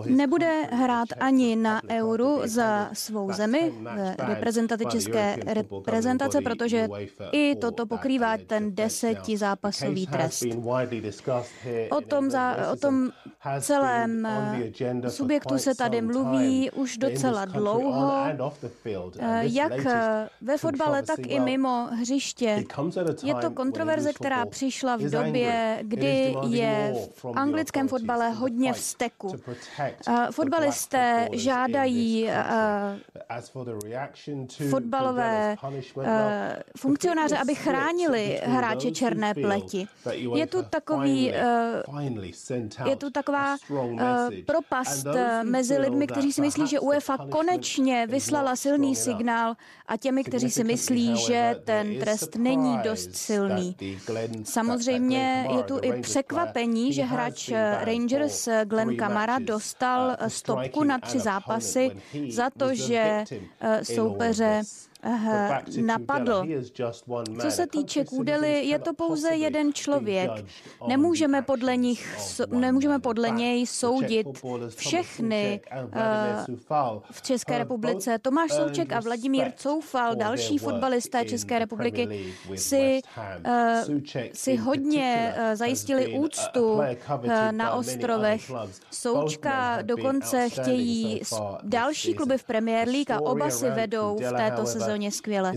Nebude 0.06 0.64
hrát 0.72 1.08
ani 1.20 1.56
na 1.56 1.82
euru 1.90 2.42
za 2.46 2.90
svou 2.94 3.32
zemi 3.34 3.74
reprezentanty 4.18 4.86
české 4.86 5.36
reprezentace, 5.46 6.42
protože 6.42 6.88
i 7.32 7.56
toto 7.56 7.86
pokrývá 7.86 8.38
ten 8.48 8.76
desetizápasový 8.76 10.08
trest. 10.08 10.44
O 11.90 12.02
tom, 12.02 12.30
za, 12.30 12.72
o 12.72 12.76
tom 12.76 13.10
celém 13.60 14.28
subjektu 15.08 15.58
se 15.58 15.76
tady 15.76 16.02
mluví 16.02 16.72
už 16.72 16.98
docela 16.98 17.46
dlouho, 17.46 18.12
jak 19.40 19.74
ve 20.42 20.58
fotbale, 20.58 21.04
tak 21.04 21.20
i 21.28 21.40
mimo 21.40 21.88
hřiště. 22.02 22.64
Je 23.24 23.36
to 23.36 23.52
kontroverze, 23.52 24.14
která 24.14 24.46
přišla 24.46 24.96
v 24.96 25.02
době, 25.02 25.80
kdy 25.82 26.36
je 26.48 26.94
v 27.14 27.26
anglickém 27.36 27.88
fotbale 27.88 28.30
hodně 28.30 28.74
vzteku. 28.74 29.32
Fotbalisté 30.32 31.28
žádají 31.34 32.30
fotbalové 34.70 35.56
funkcionáře, 36.78 37.38
aby 37.38 37.56
chránili 37.56 38.42
hráče 38.44 38.92
černé 38.92 39.34
pleti. 39.34 39.88
Je 40.36 40.48
tu 40.48 40.64
takový, 40.70 41.34
je 42.86 42.96
tu 42.98 43.10
taková 43.10 43.56
propast 44.46 45.08
mezi 45.44 45.78
lidmi, 45.78 46.08
kteří 46.08 46.34
si 46.34 46.42
myslí, 46.42 46.68
že 46.68 46.80
UEFA 46.80 47.18
konečně 47.18 48.08
vyslala 48.08 48.56
silný 48.56 48.96
signál 48.96 49.54
a 49.88 49.98
těmi, 49.98 50.24
kteří 50.24 50.52
si 50.52 50.64
myslí, 50.64 51.18
že 51.18 51.56
ten 51.64 52.00
trest 52.00 52.36
není 52.36 52.78
dost 52.84 53.16
silný. 53.16 53.76
Samozřejmě 54.44 55.48
je 55.58 55.64
tu 55.64 55.80
i 55.82 56.02
překvapení, 56.02 56.94
že 56.94 57.04
hráč 57.04 57.52
Rangers 57.80 58.50
Glenn 58.66 58.98
Kamara 58.98 59.40
dostal 59.40 59.71
stopku 60.28 60.84
na 60.84 61.00
tři 61.00 61.20
zápasy 61.20 61.92
za 62.30 62.50
to, 62.50 62.76
že 62.76 63.24
soupeře 63.84 64.62
napadl. 65.82 66.44
Co 67.42 67.52
se 67.52 67.68
týče 67.68 68.06
Kůdely, 68.06 68.66
je 68.66 68.80
to 68.80 68.94
pouze 68.94 69.30
jeden 69.36 69.74
člověk. 69.74 70.32
Nemůžeme 70.88 71.42
podle, 71.42 71.78
nich, 71.78 72.18
nemůžeme 72.48 73.00
podle 73.00 73.30
něj 73.30 73.68
soudit 73.68 74.28
všechny 74.76 75.62
v 77.12 77.22
České 77.22 77.58
republice. 77.58 78.20
Tomáš 78.20 78.52
Souček 78.52 78.94
a 78.94 79.00
Vladimír 79.00 79.52
Coufal, 79.56 80.16
další 80.16 80.58
fotbalisté 80.58 81.26
České 81.26 81.60
republiky, 81.60 82.34
si, 82.56 83.02
si 84.34 84.56
hodně 84.56 85.36
zajistili 85.54 86.20
úctu 86.20 86.82
na 87.52 87.74
ostrovech. 87.74 88.52
Součka 88.92 89.82
dokonce 89.82 90.50
chtějí 90.50 91.22
další 91.64 92.14
kluby 92.14 92.38
v 92.38 92.44
Premier 92.44 92.88
League 92.88 93.12
a 93.12 93.22
oba 93.22 93.50
si 93.50 93.70
vedou 93.70 94.18
v 94.18 94.34
této 94.38 94.66
sezóně 94.66 94.91
sezóně 94.92 95.12
skvěle. 95.12 95.54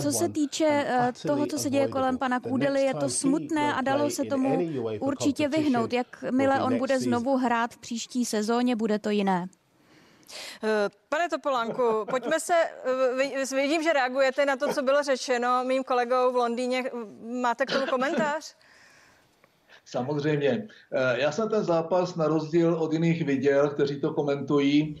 Co 0.00 0.12
se 0.12 0.28
týče 0.28 0.84
eh, 0.88 1.12
toho, 1.26 1.46
co 1.46 1.58
se 1.58 1.70
děje 1.70 1.88
kolem 1.88 2.18
pana 2.18 2.40
Kůdely, 2.40 2.82
je 2.82 2.94
to 2.94 3.08
smutné 3.08 3.74
a 3.74 3.80
dalo 3.80 4.10
se 4.10 4.24
tomu 4.24 4.68
určitě 5.00 5.48
vyhnout. 5.48 5.92
Jakmile 5.92 6.62
on 6.62 6.78
bude 6.78 7.00
znovu 7.00 7.36
hrát 7.36 7.74
v 7.74 7.78
příští 7.78 8.24
sezóně, 8.24 8.76
bude 8.76 8.98
to 8.98 9.10
jiné. 9.10 9.46
Eh, 10.62 10.88
pane 11.08 11.28
Topolánku, 11.28 11.82
pojďme 12.10 12.40
se, 12.40 12.54
eh, 12.54 13.56
vidím, 13.56 13.82
že 13.82 13.92
reagujete 13.92 14.46
na 14.46 14.56
to, 14.56 14.72
co 14.72 14.82
bylo 14.82 15.02
řečeno 15.02 15.64
mým 15.64 15.84
kolegou 15.84 16.32
v 16.32 16.36
Londýně. 16.36 16.84
Máte 17.40 17.66
k 17.66 17.72
tomu 17.72 17.86
komentář? 17.86 18.56
Samozřejmě. 19.84 20.68
Já 21.14 21.32
jsem 21.32 21.48
ten 21.48 21.64
zápas 21.64 22.16
na 22.16 22.28
rozdíl 22.28 22.74
od 22.74 22.92
jiných 22.92 23.24
viděl, 23.24 23.70
kteří 23.70 24.00
to 24.00 24.14
komentují 24.14 25.00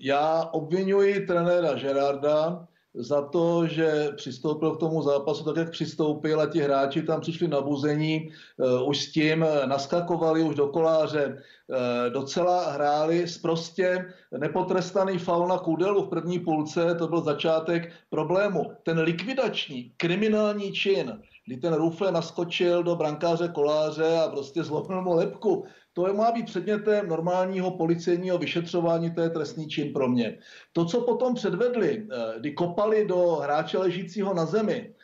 já 0.00 0.48
obvinuji 0.52 1.26
trenéra 1.26 1.74
Gerarda 1.74 2.66
za 2.94 3.22
to, 3.22 3.66
že 3.66 4.08
přistoupil 4.16 4.76
k 4.76 4.80
tomu 4.80 5.02
zápasu 5.02 5.44
tak, 5.44 5.56
jak 5.56 5.70
přistoupil 5.70 6.40
a 6.40 6.46
ti 6.46 6.60
hráči 6.60 7.02
tam 7.02 7.20
přišli 7.20 7.48
na 7.48 7.60
buzení, 7.60 8.28
uh, 8.56 8.88
už 8.88 8.98
s 8.98 9.12
tím 9.12 9.46
naskakovali 9.66 10.42
už 10.42 10.54
do 10.54 10.66
koláře, 10.66 11.26
uh, 11.26 12.12
docela 12.12 12.70
hráli 12.70 13.26
prostě 13.42 14.12
nepotrestaný 14.38 15.18
faul 15.18 15.48
na 15.48 15.58
Kudelu 15.58 16.02
v 16.02 16.08
první 16.08 16.38
půlce, 16.38 16.94
to 16.94 17.08
byl 17.08 17.20
začátek 17.20 17.92
problému. 18.10 18.72
Ten 18.82 18.98
likvidační, 18.98 19.92
kriminální 19.96 20.72
čin, 20.72 21.22
kdy 21.46 21.56
ten 21.56 21.74
Rufle 21.74 22.12
naskočil 22.12 22.82
do 22.82 22.96
brankáře 22.96 23.48
koláře 23.48 24.18
a 24.18 24.28
prostě 24.28 24.64
zlomil 24.64 25.02
mu 25.02 25.14
lepku, 25.14 25.64
to 25.92 26.14
má 26.14 26.32
být 26.32 26.46
předmětem 26.46 27.08
normálního 27.08 27.70
policejního 27.70 28.38
vyšetřování, 28.38 29.14
to 29.14 29.20
je 29.20 29.30
trestný 29.30 29.68
čin 29.68 29.92
pro 29.92 30.08
mě. 30.08 30.38
To, 30.72 30.84
co 30.84 31.00
potom 31.00 31.34
předvedli, 31.34 32.06
eh, 32.10 32.38
kdy 32.40 32.52
kopali 32.52 33.06
do 33.06 33.36
hráče 33.42 33.78
ležícího 33.78 34.34
na 34.34 34.46
zemi, 34.46 34.94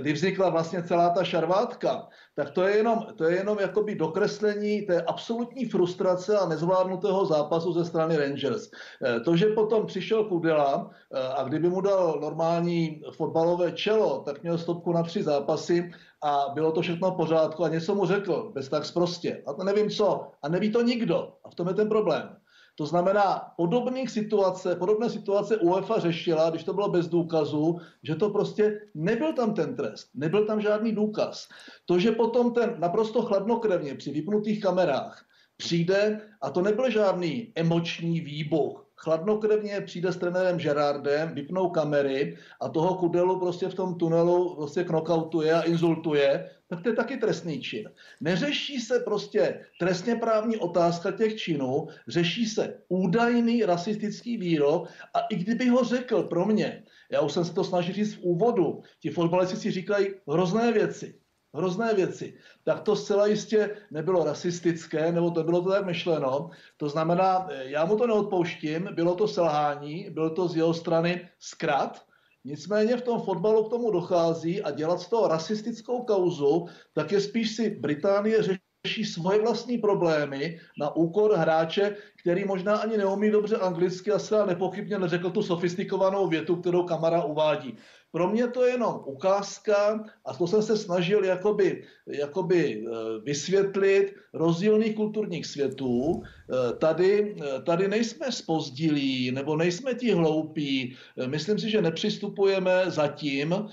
kdy 0.00 0.12
vznikla 0.12 0.50
vlastně 0.50 0.82
celá 0.82 1.10
ta 1.10 1.24
šarvátka, 1.24 2.08
tak 2.34 2.50
to 2.50 2.62
je 2.62 2.76
jenom, 2.76 3.06
to 3.16 3.24
je 3.24 3.36
jenom 3.36 3.58
jakoby 3.58 3.94
dokreslení 3.94 4.82
té 4.82 5.02
absolutní 5.02 5.64
frustrace 5.64 6.38
a 6.38 6.46
nezvládnutého 6.46 7.26
zápasu 7.26 7.72
ze 7.72 7.84
strany 7.84 8.16
Rangers. 8.16 8.70
Eh, 9.04 9.20
to, 9.20 9.36
že 9.36 9.46
potom 9.46 9.86
přišel 9.86 10.24
Kudela 10.24 10.90
a 11.36 11.44
kdyby 11.44 11.68
mu 11.68 11.80
dal 11.80 12.18
normální 12.20 13.02
fotbalové 13.16 13.72
čelo, 13.72 14.22
tak 14.26 14.42
měl 14.42 14.58
stopku 14.58 14.92
na 14.92 15.02
tři 15.02 15.22
zápasy 15.22 15.90
a 16.22 16.44
bylo 16.54 16.72
to 16.72 16.80
všechno 16.80 17.10
v 17.10 17.16
pořádku 17.16 17.64
a 17.64 17.68
něco 17.68 17.94
mu 17.94 18.06
řekl, 18.06 18.50
bez 18.54 18.68
tak 18.68 18.92
prostě. 18.92 19.42
A 19.46 19.52
to 19.52 19.64
nevím 19.64 19.90
co. 19.90 20.30
A 20.42 20.48
neví 20.48 20.72
to 20.72 20.82
nikdo. 20.82 21.32
A 21.44 21.50
v 21.50 21.54
tom 21.54 21.68
je 21.68 21.74
ten 21.74 21.88
problém. 21.88 22.36
To 22.82 22.86
znamená, 22.86 23.54
podobných 23.56 24.10
situace, 24.10 24.76
podobné 24.76 25.10
situace 25.10 25.56
UEFA 25.56 25.98
řešila, 25.98 26.50
když 26.50 26.64
to 26.64 26.72
bylo 26.74 26.90
bez 26.90 27.08
důkazu, 27.08 27.78
že 28.02 28.14
to 28.14 28.30
prostě 28.30 28.80
nebyl 28.94 29.32
tam 29.32 29.54
ten 29.54 29.76
trest, 29.76 30.10
nebyl 30.14 30.46
tam 30.46 30.60
žádný 30.60 30.92
důkaz. 30.92 31.48
To, 31.86 31.98
že 31.98 32.12
potom 32.12 32.52
ten 32.54 32.74
naprosto 32.78 33.22
chladnokrevně 33.22 33.94
při 33.94 34.10
vypnutých 34.10 34.60
kamerách 34.60 35.24
přijde, 35.56 36.20
a 36.40 36.50
to 36.50 36.62
nebyl 36.62 36.90
žádný 36.90 37.52
emoční 37.54 38.20
výbuch, 38.20 38.81
chladnokrevně 39.02 39.80
přijde 39.80 40.12
s 40.12 40.16
trenérem 40.16 40.58
Gerardem, 40.58 41.34
vypnou 41.34 41.70
kamery 41.70 42.36
a 42.60 42.68
toho 42.68 42.94
Kudelu 42.94 43.40
prostě 43.40 43.68
v 43.68 43.74
tom 43.74 43.94
tunelu 43.94 44.54
prostě 44.56 44.84
knockoutuje 44.84 45.54
a 45.54 45.62
insultuje, 45.62 46.50
tak 46.68 46.82
to 46.82 46.88
je 46.88 46.94
taky 46.94 47.16
trestný 47.16 47.60
čin. 47.60 47.90
Neřeší 48.20 48.80
se 48.80 49.00
prostě 49.00 49.60
trestně 49.78 50.16
právní 50.16 50.56
otázka 50.56 51.12
těch 51.12 51.36
činů, 51.36 51.86
řeší 52.08 52.46
se 52.46 52.78
údajný 52.88 53.64
rasistický 53.64 54.36
výrok 54.36 54.88
a 55.14 55.20
i 55.20 55.36
kdyby 55.36 55.68
ho 55.68 55.84
řekl 55.84 56.22
pro 56.22 56.46
mě, 56.46 56.84
já 57.12 57.20
už 57.20 57.32
jsem 57.32 57.44
se 57.44 57.54
to 57.54 57.64
snažil 57.64 57.94
říct 57.94 58.14
v 58.14 58.22
úvodu, 58.22 58.82
ti 59.00 59.10
fotbalisti 59.10 59.56
si 59.56 59.70
říkají 59.70 60.06
hrozné 60.28 60.72
věci, 60.72 61.21
hrozné 61.54 61.94
věci, 61.94 62.34
tak 62.64 62.80
to 62.80 62.96
zcela 62.96 63.26
jistě 63.26 63.76
nebylo 63.90 64.24
rasistické, 64.24 65.12
nebo 65.12 65.30
to 65.30 65.44
bylo 65.44 65.62
to 65.62 65.70
tak 65.70 65.86
myšleno. 65.86 66.50
To 66.76 66.88
znamená, 66.88 67.48
já 67.50 67.84
mu 67.84 67.96
to 67.96 68.06
neodpouštím, 68.06 68.88
bylo 68.92 69.14
to 69.14 69.28
selhání, 69.28 70.10
bylo 70.10 70.30
to 70.30 70.48
z 70.48 70.56
jeho 70.56 70.74
strany 70.74 71.28
zkrat, 71.38 72.04
Nicméně 72.44 72.96
v 72.96 73.02
tom 73.02 73.20
fotbalu 73.20 73.64
k 73.64 73.70
tomu 73.70 73.90
dochází 73.90 74.62
a 74.62 74.70
dělat 74.70 75.00
z 75.00 75.08
toho 75.08 75.28
rasistickou 75.28 76.02
kauzu, 76.02 76.66
tak 76.92 77.12
je 77.12 77.20
spíš 77.20 77.56
si 77.56 77.70
Británie 77.70 78.42
řeší 78.42 79.04
svoje 79.04 79.40
vlastní 79.40 79.78
problémy 79.78 80.60
na 80.78 80.96
úkor 80.96 81.34
hráče, 81.34 81.96
který 82.20 82.44
možná 82.44 82.76
ani 82.76 82.96
neumí 82.96 83.30
dobře 83.30 83.56
anglicky 83.56 84.12
a 84.12 84.18
se 84.18 84.46
nepochybně 84.46 84.98
neřekl 84.98 85.30
tu 85.30 85.42
sofistikovanou 85.42 86.28
větu, 86.28 86.56
kterou 86.56 86.82
Kamara 86.82 87.22
uvádí. 87.22 87.78
Pro 88.12 88.28
mě 88.28 88.48
to 88.48 88.64
je 88.64 88.72
jenom 88.72 89.00
ukázka 89.04 90.04
a 90.24 90.34
to 90.34 90.46
jsem 90.46 90.62
se 90.62 90.76
snažil 90.76 91.24
jakoby, 91.24 91.84
jakoby 92.06 92.84
eh, 92.86 92.90
vysvětlit 93.24 94.14
rozdílných 94.34 94.96
kulturních 94.96 95.46
světů. 95.46 96.22
Eh, 96.22 96.76
tady, 96.76 97.36
eh, 97.40 97.62
tady 97.62 97.88
nejsme 97.88 98.32
spozdilí 98.32 99.30
nebo 99.30 99.56
nejsme 99.56 99.94
ti 99.94 100.12
hloupí. 100.12 100.96
Myslím 101.26 101.58
si, 101.58 101.70
že 101.70 101.82
nepřistupujeme 101.82 102.84
zatím 102.86 103.68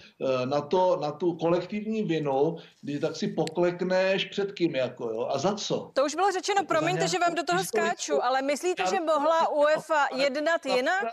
na, 0.45 0.62
to, 0.62 0.97
na 1.02 1.12
tu 1.12 1.34
kolektivní 1.34 2.04
vinu, 2.04 2.58
kdy 2.82 2.99
tak 2.99 3.15
si 3.15 3.28
poklekneš 3.28 4.25
před 4.25 4.52
kým. 4.52 4.75
Jako, 4.75 5.10
jo? 5.10 5.28
A 5.32 5.38
za 5.38 5.54
co? 5.54 5.91
To 5.93 6.06
už 6.06 6.15
bylo 6.15 6.32
řečeno, 6.32 6.65
promiňte, 6.65 7.08
že 7.08 7.19
vám 7.19 7.36
do 7.36 7.43
toho 7.43 7.63
skáču, 7.63 8.23
ale 8.23 8.41
myslíte, 8.41 8.84
že 8.89 8.99
mohla 8.99 9.52
UEFA 9.52 10.08
jednat 10.15 10.65
jinak? 10.65 11.06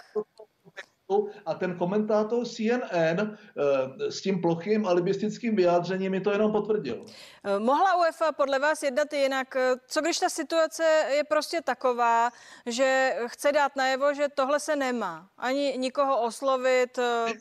A 1.46 1.54
ten 1.54 1.78
komentátor 1.78 2.46
CNN 2.46 3.20
eh, 3.20 4.10
s 4.10 4.20
tím 4.22 4.40
plochým 4.40 4.86
alibistickým 4.86 5.56
vyjádřením 5.56 6.12
mi 6.12 6.20
to 6.20 6.30
jenom 6.30 6.52
potvrdil. 6.52 7.04
Eh, 7.44 7.58
mohla 7.58 7.96
UEFA 7.96 8.32
podle 8.32 8.58
vás 8.58 8.82
jednat 8.82 9.12
jinak? 9.12 9.56
Co 9.86 10.00
když 10.00 10.18
ta 10.18 10.28
situace 10.28 10.84
je 11.16 11.24
prostě 11.24 11.62
taková, 11.62 12.30
že 12.66 13.16
chce 13.26 13.52
dát 13.52 13.76
najevo, 13.76 14.14
že 14.14 14.28
tohle 14.34 14.60
se 14.60 14.76
nemá? 14.76 15.28
Ani 15.38 15.74
nikoho 15.78 16.22
oslovit? 16.22 16.98
Eh, 16.98 17.32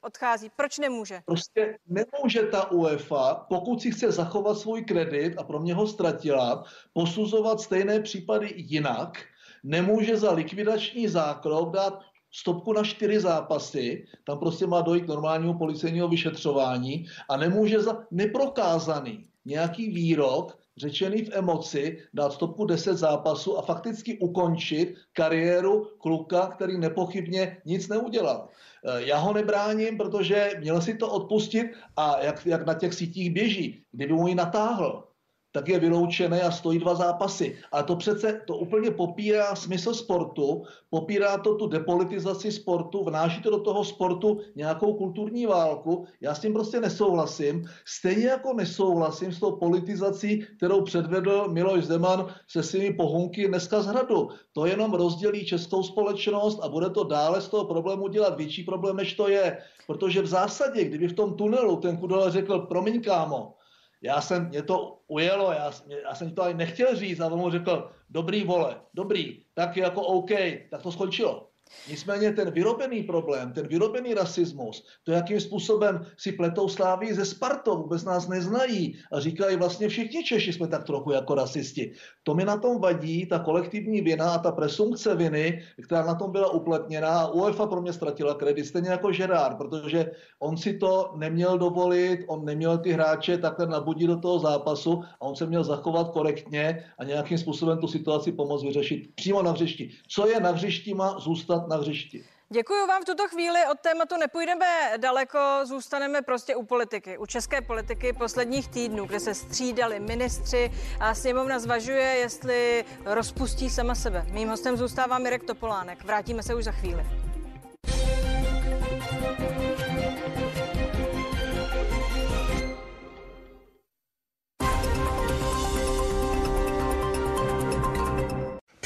odchází. 0.00 0.50
Proč 0.56 0.78
nemůže? 0.78 1.20
Prostě 1.24 1.78
nemůže 1.86 2.42
ta 2.42 2.70
UEFA, 2.70 3.46
pokud 3.48 3.82
si 3.82 3.90
chce 3.90 4.12
zachovat 4.12 4.58
svůj 4.58 4.84
kredit 4.84 5.38
a 5.38 5.42
pro 5.42 5.60
mě 5.60 5.74
ho 5.74 5.86
ztratila, 5.86 6.64
posuzovat 6.92 7.60
stejné 7.60 8.00
případy 8.00 8.52
jinak, 8.56 9.18
nemůže 9.62 10.16
za 10.16 10.32
likvidační 10.32 11.08
zákrok 11.08 11.70
dát 11.70 12.00
stopku 12.32 12.72
na 12.72 12.82
čtyři 12.82 13.20
zápasy, 13.20 14.04
tam 14.24 14.38
prostě 14.38 14.66
má 14.66 14.80
dojít 14.80 15.08
normálního 15.08 15.54
policejního 15.54 16.08
vyšetřování 16.08 17.06
a 17.28 17.36
nemůže 17.36 17.80
za 17.80 18.06
neprokázaný 18.10 19.26
nějaký 19.44 19.90
výrok 19.90 20.58
řečený 20.76 21.24
v 21.24 21.30
emoci, 21.32 21.98
dát 22.14 22.32
stopku 22.32 22.64
10 22.64 22.96
zápasů 22.96 23.58
a 23.58 23.62
fakticky 23.62 24.18
ukončit 24.18 24.94
kariéru 25.12 25.88
kluka, 25.98 26.46
který 26.46 26.78
nepochybně 26.78 27.56
nic 27.64 27.88
neudělal. 27.88 28.48
Eh, 28.48 29.02
já 29.02 29.18
ho 29.18 29.32
nebráním, 29.32 29.96
protože 29.96 30.50
měl 30.60 30.80
si 30.80 30.94
to 30.94 31.12
odpustit 31.12 31.66
a 31.96 32.22
jak, 32.22 32.46
jak 32.46 32.66
na 32.66 32.74
těch 32.74 32.94
sítích 32.94 33.30
běží, 33.30 33.82
kdyby 33.92 34.12
mu 34.12 34.28
ji 34.28 34.34
natáhl, 34.34 35.09
tak 35.52 35.68
je 35.68 35.78
vyloučené 35.78 36.42
a 36.42 36.50
stojí 36.50 36.78
dva 36.78 36.94
zápasy. 36.94 37.58
A 37.72 37.82
to 37.82 37.96
přece 37.96 38.40
to 38.46 38.56
úplně 38.56 38.90
popírá 38.90 39.54
smysl 39.54 39.94
sportu, 39.94 40.62
popírá 40.90 41.38
to 41.38 41.54
tu 41.54 41.66
depolitizaci 41.66 42.52
sportu, 42.52 43.04
vnáší 43.04 43.42
to 43.42 43.50
do 43.50 43.60
toho 43.60 43.84
sportu 43.84 44.40
nějakou 44.56 44.94
kulturní 44.94 45.46
válku. 45.46 46.06
Já 46.20 46.34
s 46.34 46.40
tím 46.40 46.52
prostě 46.52 46.80
nesouhlasím. 46.80 47.64
Stejně 47.84 48.26
jako 48.26 48.52
nesouhlasím 48.54 49.32
s 49.32 49.40
tou 49.40 49.56
politizací, 49.56 50.46
kterou 50.56 50.82
předvedl 50.82 51.48
Miloš 51.48 51.84
Zeman 51.84 52.26
se 52.48 52.62
svými 52.62 52.94
pohonky 52.94 53.48
dneska 53.48 53.82
z 53.82 53.86
hradu. 53.86 54.28
To 54.52 54.66
jenom 54.66 54.94
rozdělí 54.94 55.46
českou 55.46 55.82
společnost 55.82 56.60
a 56.62 56.68
bude 56.68 56.90
to 56.90 57.04
dále 57.04 57.40
z 57.40 57.48
toho 57.48 57.64
problému 57.64 58.08
dělat 58.08 58.36
větší 58.36 58.62
problém, 58.62 58.96
než 58.96 59.14
to 59.14 59.28
je. 59.28 59.58
Protože 59.86 60.22
v 60.22 60.26
zásadě, 60.26 60.84
kdyby 60.84 61.08
v 61.08 61.16
tom 61.16 61.34
tunelu 61.34 61.76
ten 61.76 61.96
Kudela 61.96 62.30
řekl, 62.30 62.58
promiň 62.58 63.02
kámo, 63.02 63.54
já 64.02 64.20
jsem, 64.20 64.48
mě 64.48 64.62
to 64.62 65.02
ujelo, 65.06 65.52
já, 65.52 65.70
já 66.04 66.14
jsem 66.14 66.34
to 66.34 66.42
ani 66.42 66.54
nechtěl 66.54 66.96
říct, 66.96 67.20
a 67.20 67.26
on 67.26 67.38
mu 67.38 67.50
řekl, 67.50 67.90
dobrý 68.10 68.44
vole, 68.44 68.80
dobrý, 68.94 69.44
tak 69.54 69.76
jako 69.76 70.02
OK, 70.02 70.30
tak 70.70 70.82
to 70.82 70.92
skončilo. 70.92 71.49
Nicméně 71.88 72.32
ten 72.32 72.50
vyrobený 72.50 73.02
problém, 73.02 73.52
ten 73.52 73.66
vyrobený 73.66 74.14
rasismus, 74.14 74.84
to, 75.04 75.12
jakým 75.12 75.40
způsobem 75.40 76.06
si 76.16 76.32
pletou 76.32 76.68
sláví 76.68 77.12
ze 77.12 77.24
Spartou, 77.24 77.76
vůbec 77.76 78.04
nás 78.04 78.28
neznají 78.28 78.96
a 79.12 79.20
říkají 79.20 79.56
vlastně 79.56 79.88
všichni 79.88 80.24
Češi 80.24 80.52
jsme 80.52 80.68
tak 80.68 80.84
trochu 80.84 81.10
jako 81.12 81.34
rasisti. 81.34 81.92
To 82.22 82.34
mi 82.34 82.44
na 82.44 82.56
tom 82.56 82.80
vadí, 82.80 83.26
ta 83.26 83.38
kolektivní 83.38 84.00
vina 84.00 84.30
a 84.30 84.38
ta 84.38 84.52
presumpce 84.52 85.14
viny, 85.14 85.62
která 85.82 86.06
na 86.06 86.14
tom 86.14 86.32
byla 86.32 86.50
upletněná 86.50 87.20
a 87.20 87.30
UEFA 87.30 87.66
pro 87.66 87.82
mě 87.82 87.92
ztratila 87.92 88.34
kredit, 88.34 88.64
stejně 88.64 88.90
jako 88.90 89.10
Gerard, 89.10 89.58
protože 89.58 90.10
on 90.38 90.56
si 90.56 90.78
to 90.78 91.12
neměl 91.16 91.58
dovolit, 91.58 92.24
on 92.26 92.44
neměl 92.44 92.78
ty 92.78 92.92
hráče 92.92 93.38
takhle 93.38 93.66
nabudit 93.66 94.06
do 94.06 94.16
toho 94.16 94.38
zápasu 94.38 95.02
a 95.20 95.22
on 95.22 95.36
se 95.36 95.46
měl 95.46 95.64
zachovat 95.64 96.08
korektně 96.08 96.84
a 96.98 97.04
nějakým 97.04 97.38
způsobem 97.38 97.78
tu 97.78 97.88
situaci 97.88 98.32
pomoct 98.32 98.62
vyřešit 98.62 99.14
přímo 99.14 99.42
na 99.42 99.50
hřišti. 99.50 99.90
Co 100.08 100.28
je 100.28 100.40
na 100.40 100.50
hřišti, 100.50 100.94
má 100.94 101.18
zůstat 101.18 101.59
na 101.68 101.76
hřišti. 101.76 102.24
Děkuji 102.52 102.86
vám 102.86 103.02
v 103.02 103.04
tuto 103.04 103.28
chvíli. 103.28 103.58
Od 103.72 103.80
tématu 103.80 104.16
nepůjdeme 104.16 104.66
daleko, 104.96 105.38
zůstaneme 105.64 106.22
prostě 106.22 106.56
u 106.56 106.62
politiky, 106.62 107.18
u 107.18 107.26
české 107.26 107.60
politiky 107.60 108.12
posledních 108.12 108.68
týdnů, 108.68 109.06
kde 109.06 109.20
se 109.20 109.34
střídali 109.34 110.00
ministři 110.00 110.70
a 111.00 111.14
sněmovna 111.14 111.58
zvažuje, 111.58 112.02
jestli 112.02 112.84
rozpustí 113.04 113.70
sama 113.70 113.94
sebe. 113.94 114.26
Mým 114.30 114.48
hostem 114.48 114.76
zůstává 114.76 115.18
Mirek 115.18 115.44
Topolánek. 115.44 116.04
Vrátíme 116.04 116.42
se 116.42 116.54
už 116.54 116.64
za 116.64 116.72
chvíli. 116.72 117.06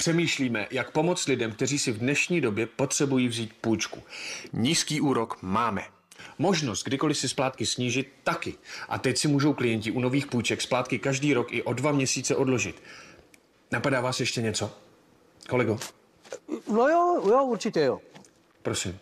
Přemýšlíme, 0.05 0.67
jak 0.71 0.91
pomoct 0.91 1.29
lidem, 1.29 1.53
kteří 1.53 1.79
si 1.79 1.93
v 1.93 1.99
dnešní 1.99 2.41
době 2.41 2.67
potřebují 2.67 3.29
vzít 3.29 3.53
půjčku. 3.61 4.03
Nízký 4.53 5.01
úrok 5.01 5.39
máme. 5.43 5.83
Možnost 6.39 6.85
kdykoliv 6.85 7.19
si 7.19 7.29
splátky 7.29 7.67
snížit 7.67 8.13
taky. 8.25 8.55
A 8.89 8.99
teď 8.99 9.19
si 9.19 9.29
můžou 9.29 9.53
klienti 9.53 9.91
u 9.91 10.01
nových 10.01 10.27
půjček 10.27 10.63
splátky 10.63 10.99
každý 10.99 11.35
rok 11.35 11.53
i 11.53 11.63
o 11.63 11.73
dva 11.73 11.93
měsíce 11.93 12.37
odložit. 12.37 12.83
Napadá 13.73 14.01
vás 14.01 14.21
ještě 14.21 14.43
něco? 14.43 14.71
Kolego? 15.49 15.79
No 16.69 16.89
jo, 16.89 17.23
jo, 17.29 17.45
určitě 17.45 17.81
jo. 17.81 18.01
Prosím. 18.63 18.99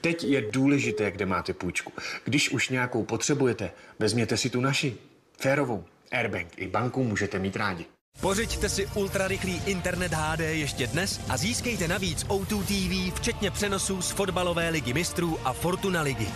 Teď 0.00 0.24
je 0.24 0.50
důležité, 0.50 1.10
kde 1.10 1.26
máte 1.26 1.54
půjčku. 1.54 1.92
Když 2.24 2.50
už 2.50 2.68
nějakou 2.68 3.04
potřebujete, 3.04 3.72
vezměte 3.98 4.36
si 4.36 4.50
tu 4.50 4.60
naši. 4.60 4.96
Férovou. 5.38 5.84
Airbank 6.12 6.48
i 6.56 6.68
banku 6.68 7.04
můžete 7.04 7.38
mít 7.38 7.56
rádi. 7.56 7.86
Pořiďte 8.24 8.68
si 8.68 8.86
ultrarychlý 8.86 9.62
internet 9.66 10.12
HD 10.12 10.40
ještě 10.40 10.86
dnes 10.86 11.20
a 11.28 11.36
získejte 11.36 11.88
navíc 11.88 12.24
O2 12.26 12.62
TV, 12.64 13.16
včetně 13.16 13.50
přenosů 13.50 14.02
z 14.02 14.10
fotbalové 14.10 14.68
ligy 14.68 14.92
mistrů 14.92 15.38
a 15.44 15.52
Fortuna 15.52 16.02
ligy. 16.02 16.26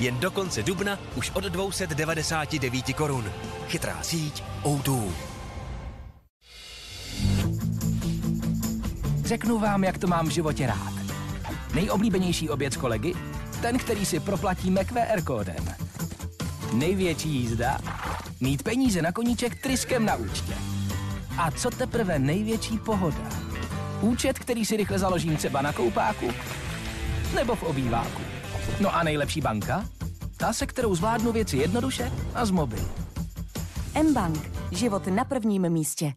Jen 0.00 0.18
do 0.18 0.30
konce 0.30 0.62
dubna 0.62 0.98
už 1.16 1.30
od 1.30 1.44
299 1.44 2.92
korun. 2.96 3.32
Chytrá 3.68 4.02
síť 4.02 4.42
O2. 4.62 5.12
Řeknu 9.24 9.58
vám, 9.58 9.84
jak 9.84 9.98
to 9.98 10.06
mám 10.06 10.26
v 10.26 10.30
životě 10.30 10.66
rád. 10.66 10.92
Nejoblíbenější 11.74 12.48
oběd 12.50 12.72
s 12.72 12.76
kolegy? 12.76 13.14
Ten, 13.62 13.78
který 13.78 14.06
si 14.06 14.20
proplatíme 14.20 14.84
QR 14.84 15.22
kódem. 15.24 15.74
Největší 16.72 17.28
jízda? 17.28 17.78
Mít 18.40 18.62
peníze 18.62 19.02
na 19.02 19.12
koníček 19.12 19.62
tryskem 19.62 20.04
na 20.04 20.16
účtě. 20.16 20.69
A 21.40 21.50
co 21.50 21.70
teprve 21.70 22.18
největší 22.18 22.78
pohoda? 22.78 23.30
Účet, 24.00 24.38
který 24.38 24.64
si 24.64 24.76
rychle 24.76 24.98
založím 24.98 25.36
třeba 25.36 25.62
na 25.62 25.72
koupáku 25.72 26.30
nebo 27.34 27.54
v 27.54 27.62
obýváku. 27.62 28.22
No 28.80 28.96
a 28.96 29.02
nejlepší 29.02 29.40
banka? 29.40 29.84
Ta, 30.36 30.52
se 30.52 30.66
kterou 30.66 30.94
zvládnu 30.94 31.32
věci 31.32 31.56
jednoduše 31.56 32.12
a 32.34 32.44
z 32.44 32.50
mobilu. 32.50 32.88
M-Bank. 33.94 34.50
Život 34.70 35.06
na 35.06 35.24
prvním 35.24 35.68
místě. 35.68 36.12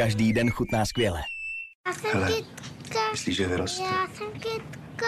Každý 0.00 0.32
den 0.32 0.50
chutná 0.50 0.86
skvěle. 0.86 1.20
Já 1.86 1.92
jsem 1.92 2.10
Hele, 2.12 2.32
kytka. 2.32 3.10
Myslíš, 3.12 3.36
že 3.36 3.46
vyroste? 3.46 3.82
Já 3.82 4.08
jsem 4.14 4.32
kytka. 4.32 5.06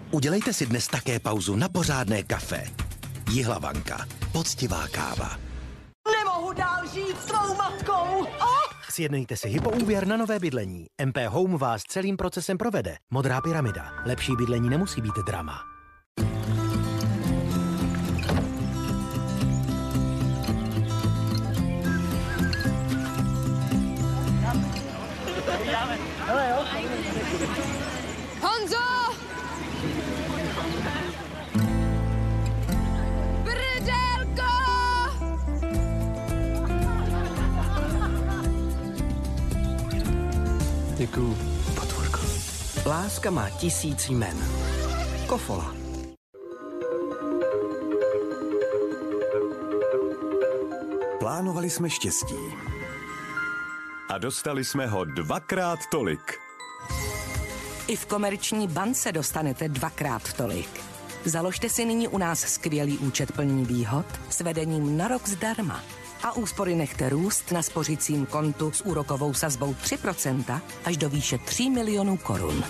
Udělejte 0.10 0.52
si 0.52 0.66
dnes 0.66 0.86
také 0.86 1.20
pauzu 1.20 1.56
na 1.56 1.68
pořádné 1.68 2.22
kafe. 2.22 2.64
Jihlavanka. 3.30 4.06
Poctivá 4.32 4.88
káva. 4.88 5.38
Nemohu 6.18 6.52
dál 6.52 6.86
žít 6.94 7.16
s 7.22 7.24
tvou 7.24 7.54
matkou. 7.56 8.26
Oh! 8.40 8.72
Sjednejte 8.90 9.36
si 9.36 9.48
hypoúvěr 9.48 10.06
na 10.06 10.16
nové 10.16 10.38
bydlení. 10.38 10.86
MP 11.04 11.16
Home 11.28 11.58
vás 11.58 11.82
celým 11.82 12.16
procesem 12.16 12.58
provede. 12.58 12.96
Modrá 13.10 13.40
pyramida. 13.40 13.92
Lepší 14.06 14.36
bydlení 14.36 14.70
nemusí 14.70 15.00
být 15.00 15.14
drama. 15.26 15.77
Děkuju. 40.98 41.38
Potvorko. 41.74 42.18
Láska 42.86 43.30
má 43.30 43.50
tisíc 43.50 44.08
jmen. 44.08 44.36
Kofola. 45.26 45.74
Plánovali 51.18 51.70
jsme 51.70 51.90
štěstí. 51.90 52.34
A 54.08 54.18
dostali 54.18 54.64
jsme 54.64 54.86
ho 54.86 55.04
dvakrát 55.04 55.78
tolik. 55.90 56.38
I 57.86 57.96
v 57.96 58.06
Komerční 58.06 58.68
bance 58.68 59.12
dostanete 59.12 59.68
dvakrát 59.68 60.32
tolik. 60.32 60.80
Založte 61.24 61.68
si 61.68 61.84
nyní 61.84 62.08
u 62.08 62.18
nás 62.18 62.40
skvělý 62.40 62.98
účet 62.98 63.32
plní 63.32 63.64
výhod 63.64 64.06
s 64.30 64.40
vedením 64.40 64.96
na 64.96 65.08
rok 65.08 65.28
zdarma. 65.28 65.82
A 66.22 66.32
úspory 66.32 66.74
nechte 66.74 67.08
růst 67.08 67.52
na 67.52 67.62
spořicím 67.62 68.26
kontu 68.26 68.72
s 68.72 68.80
úrokovou 68.80 69.34
sazbou 69.34 69.72
3% 69.72 70.60
až 70.84 70.96
do 70.96 71.08
výše 71.08 71.38
3 71.38 71.70
milionů 71.70 72.16
korun. 72.16 72.64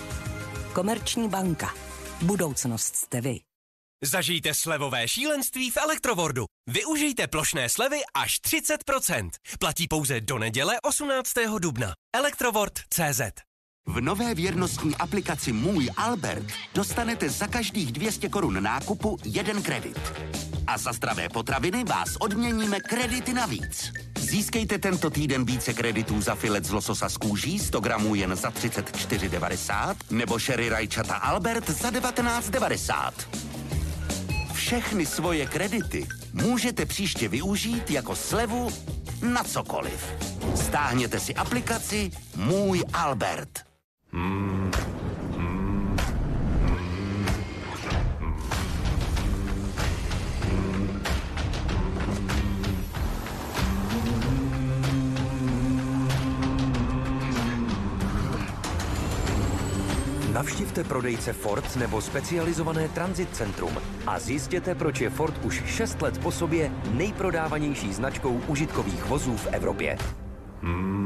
Komerční 0.73 1.29
banka. 1.29 1.73
Budoucnost 2.21 2.95
jste 2.95 3.21
vy. 3.21 3.39
Zažijte 4.03 4.53
slevové 4.53 5.07
šílenství 5.07 5.71
v 5.71 5.77
Elektrowordu. 5.77 6.45
Využijte 6.69 7.27
plošné 7.27 7.69
slevy 7.69 7.97
až 8.13 8.39
30%. 8.41 9.29
Platí 9.59 9.87
pouze 9.87 10.21
do 10.21 10.37
neděle 10.37 10.75
18. 10.81 11.33
dubna. 11.59 11.93
Elektrovord.cz 12.15 13.21
v 13.89 14.01
nové 14.01 14.35
věrnostní 14.35 14.95
aplikaci 14.95 15.53
Můj 15.53 15.89
Albert 15.97 16.45
dostanete 16.75 17.29
za 17.29 17.47
každých 17.47 17.91
200 17.91 18.29
korun 18.29 18.63
nákupu 18.63 19.17
jeden 19.25 19.63
kredit. 19.63 19.99
A 20.69 20.77
za 20.77 20.93
zdravé 20.93 21.29
potraviny 21.29 21.83
vás 21.83 22.15
odměníme 22.19 22.79
kredity 22.79 23.33
navíc. 23.33 23.91
Získejte 24.19 24.77
tento 24.77 25.09
týden 25.09 25.45
více 25.45 25.73
kreditů 25.73 26.21
za 26.21 26.35
filet 26.35 26.65
z 26.65 26.71
lososa 26.71 27.09
z 27.09 27.17
kůží 27.17 27.59
100 27.59 27.79
gramů 27.79 28.15
jen 28.15 28.35
za 28.35 28.49
34,90 28.49 29.95
nebo 30.09 30.39
sherry 30.39 30.69
rajčata 30.69 31.15
Albert 31.15 31.69
za 31.69 31.89
19,90. 31.89 33.11
Všechny 34.53 35.05
svoje 35.05 35.45
kredity 35.45 36.07
můžete 36.33 36.85
příště 36.85 37.27
využít 37.27 37.91
jako 37.91 38.15
slevu 38.15 38.71
na 39.21 39.43
cokoliv. 39.43 40.05
Stáhněte 40.55 41.19
si 41.19 41.35
aplikaci 41.35 42.11
Můj 42.35 42.83
Albert. 42.93 43.59
Hmm. 44.11 44.71
Navštivte 60.39 60.83
prodejce 60.83 61.33
Ford 61.33 61.75
nebo 61.75 62.01
specializované 62.01 62.87
Transit 62.89 63.35
Centrum 63.35 63.77
a 64.07 64.19
zjistěte, 64.19 64.75
proč 64.75 65.01
je 65.01 65.09
Ford 65.09 65.45
už 65.45 65.63
6 65.65 66.01
let 66.01 66.17
po 66.17 66.31
sobě 66.31 66.71
nejprodávanější 66.91 67.93
značkou 67.93 68.41
užitkových 68.47 69.05
vozů 69.05 69.37
v 69.37 69.47
Evropě. 69.47 69.97
Hmm. 70.61 70.98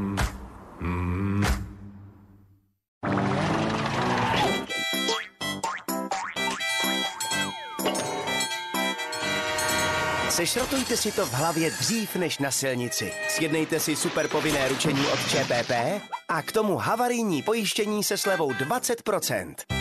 Sešrotujte 10.44 10.98
si 10.98 11.12
to 11.12 11.26
v 11.26 11.34
hlavě 11.34 11.72
dřív 11.72 12.16
než 12.16 12.40
na 12.40 12.52
silnici. 12.52 13.14
Sjednejte 13.30 13.80
si 13.80 13.96
super 13.96 14.28
povinné 14.28 14.68
ručení 14.68 15.08
od 15.08 15.20
ČPP 15.30 15.72
a 16.30 16.42
k 16.42 16.52
tomu 16.52 16.78
havarijní 16.78 17.42
pojištění 17.42 18.04
se 18.04 18.18
slevou 18.18 18.52
20%. 18.52 19.73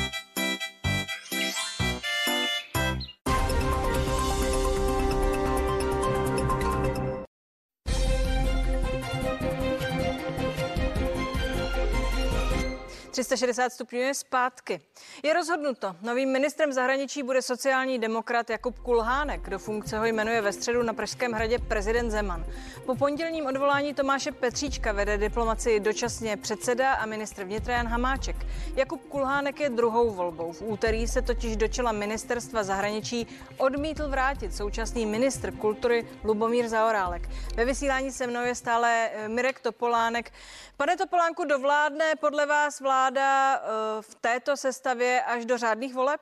360 13.24 13.72
stupňů 13.72 13.98
je 13.98 14.14
zpátky. 14.14 14.80
Je 15.22 15.32
rozhodnuto. 15.34 15.96
Novým 16.02 16.32
ministrem 16.32 16.72
zahraničí 16.72 17.22
bude 17.22 17.42
sociální 17.42 17.98
demokrat 17.98 18.50
Jakub 18.50 18.78
Kulhánek. 18.78 19.50
Do 19.50 19.58
funkce 19.58 19.98
ho 19.98 20.04
jmenuje 20.04 20.40
ve 20.40 20.52
středu 20.52 20.82
na 20.82 20.92
Pražském 20.92 21.32
hradě 21.32 21.58
prezident 21.58 22.10
Zeman. 22.10 22.44
Po 22.86 22.94
pondělním 22.94 23.46
odvolání 23.46 23.94
Tomáše 23.94 24.32
Petříčka 24.32 24.92
vede 24.92 25.18
diplomaci 25.18 25.80
dočasně 25.80 26.36
předseda 26.36 26.92
a 26.92 27.06
ministr 27.06 27.44
vnitra 27.44 27.74
Jan 27.74 27.86
Hamáček. 27.86 28.36
Jakub 28.76 29.08
Kulhánek 29.08 29.60
je 29.60 29.70
druhou 29.70 30.10
volbou. 30.10 30.52
V 30.52 30.62
úterý 30.62 31.08
se 31.08 31.22
totiž 31.22 31.56
do 31.56 31.68
čela 31.68 31.92
ministerstva 31.92 32.62
zahraničí 32.62 33.26
odmítl 33.58 34.08
vrátit 34.08 34.56
současný 34.56 35.06
ministr 35.06 35.52
kultury 35.52 36.06
Lubomír 36.24 36.68
Zaorálek. 36.68 37.28
Ve 37.56 37.64
vysílání 37.64 38.12
se 38.12 38.26
mnou 38.26 38.40
je 38.40 38.54
stále 38.54 39.10
eh, 39.12 39.28
Mirek 39.28 39.60
Topolánek. 39.60 40.32
Pane 40.76 40.96
Topolánku, 40.96 41.44
dovládne 41.44 42.16
podle 42.20 42.46
vás 42.46 42.80
vláda 42.80 43.11
eh, 43.20 43.58
v 44.00 44.14
této 44.14 44.56
sestavě 44.56 45.22
až 45.22 45.44
do 45.44 45.58
řádných 45.58 45.94
voleb? 45.94 46.20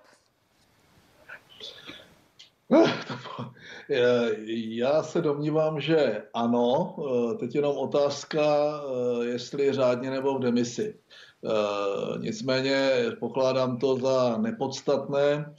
Já 4.48 5.02
se 5.02 5.20
domnívám, 5.20 5.80
že 5.80 6.22
ano. 6.34 6.96
Eh, 6.98 7.34
teď 7.34 7.54
jenom 7.54 7.76
otázka, 7.76 8.42
eh, 8.42 9.24
jestli 9.24 9.72
řádně 9.72 10.10
nebo 10.10 10.38
v 10.38 10.42
demisi. 10.42 10.98
Nicméně 12.18 12.90
pokládám 13.20 13.78
to 13.78 13.96
za 13.96 14.36
nepodstatné. 14.36 15.54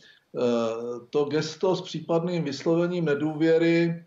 To 1.09 1.25
gesto 1.25 1.75
s 1.75 1.81
případným 1.81 2.43
vyslovením 2.43 3.05
nedůvěry 3.05 4.05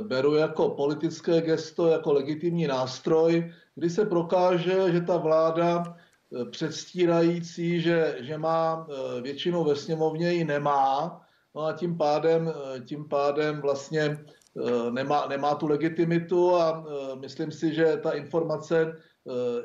beru 0.00 0.34
jako 0.34 0.70
politické 0.70 1.40
gesto, 1.40 1.88
jako 1.88 2.12
legitimní 2.12 2.66
nástroj, 2.66 3.52
kdy 3.78 3.90
se 3.90 4.04
prokáže, 4.04 4.92
že 4.92 5.00
ta 5.00 5.16
vláda 5.16 5.84
eh, 5.86 6.07
předstírající, 6.50 7.80
že, 7.80 8.16
že 8.20 8.38
má 8.38 8.86
eh, 8.88 9.20
většinu 9.20 9.64
ve 9.64 9.76
sněmovně, 9.76 10.32
ji 10.32 10.44
nemá, 10.44 11.20
no 11.54 11.62
a 11.62 11.72
tím 11.72 11.96
pádem, 11.96 12.52
eh, 12.76 12.80
tím 12.80 13.08
pádem 13.08 13.60
vlastně 13.60 14.18
nemá, 14.90 15.26
nemá 15.26 15.54
tu 15.54 15.66
legitimitu 15.66 16.56
a 16.56 16.84
myslím 17.20 17.52
si, 17.52 17.74
že 17.74 17.96
ta 18.02 18.10
informace 18.10 18.96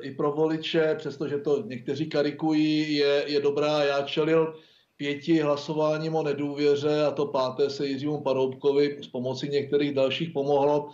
i 0.02 0.12
pro 0.12 0.32
voliče, 0.32 0.96
přestože 0.98 1.38
to 1.38 1.64
někteří 1.66 2.10
karikují, 2.10 2.96
je, 2.96 3.24
je 3.28 3.42
dobrá. 3.42 3.84
Já 3.84 4.02
čelil 4.02 4.54
pěti 4.98 5.42
hlasováním 5.42 6.16
o 6.16 6.24
nedůvěře 6.24 7.06
a 7.06 7.12
to 7.12 7.26
páté 7.26 7.70
se 7.70 7.88
Jiřímu 7.88 8.22
Paroubkovi 8.22 8.98
s 9.02 9.08
pomocí 9.08 9.50
některých 9.50 9.94
dalších 9.94 10.30
pomohlo, 10.30 10.90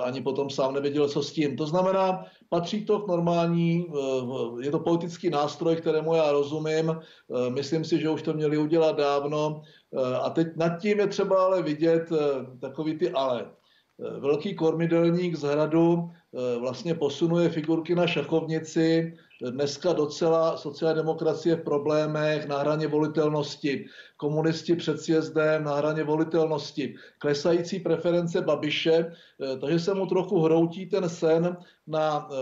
ani 0.00 0.20
potom 0.20 0.50
sám 0.50 0.74
nevěděl, 0.74 1.08
co 1.08 1.22
s 1.22 1.32
tím. 1.32 1.56
To 1.56 1.66
znamená, 1.66 2.24
Patří 2.52 2.84
to 2.84 3.00
k 3.00 3.08
normální, 3.08 3.86
eh, 3.88 4.64
je 4.64 4.70
to 4.70 4.78
politický 4.78 5.30
nástroj, 5.30 5.76
kterému 5.76 6.14
já 6.14 6.32
rozumím. 6.32 6.90
Eh, 6.92 7.50
myslím 7.50 7.84
si, 7.84 8.00
že 8.00 8.10
už 8.10 8.22
to 8.22 8.32
měli 8.32 8.58
udělat 8.58 8.96
dávno. 8.96 9.62
Eh, 9.88 10.16
a 10.16 10.30
teď 10.30 10.56
nad 10.56 10.76
tím 10.76 11.00
je 11.00 11.06
třeba 11.06 11.44
ale 11.44 11.62
vidět 11.62 12.12
takový 12.60 12.98
ty 12.98 13.10
ale. 13.10 13.50
Velký 13.98 14.54
kormidelník 14.54 15.36
z 15.36 15.42
hradu 15.42 16.10
vlastně 16.58 16.94
posunuje 16.94 17.48
figurky 17.48 17.94
na 17.94 18.06
šachovnici, 18.06 19.14
dneska 19.50 19.92
docela 19.92 20.56
sociální 20.56 20.96
demokracie 20.96 21.56
v 21.56 21.64
problémech 21.64 22.48
na 22.48 22.58
hraně 22.58 22.86
volitelnosti, 22.86 23.86
komunisti 24.16 24.76
před 24.76 25.00
sjezdem 25.00 25.64
na 25.64 25.74
hraně 25.74 26.04
volitelnosti, 26.04 26.94
klesající 27.18 27.80
preference 27.80 28.40
Babiše, 28.40 28.94
eh, 28.94 29.56
takže 29.58 29.78
se 29.78 29.94
mu 29.94 30.06
trochu 30.06 30.40
hroutí 30.40 30.86
ten 30.86 31.08
sen 31.08 31.56
na 31.86 32.28
eh, 32.30 32.36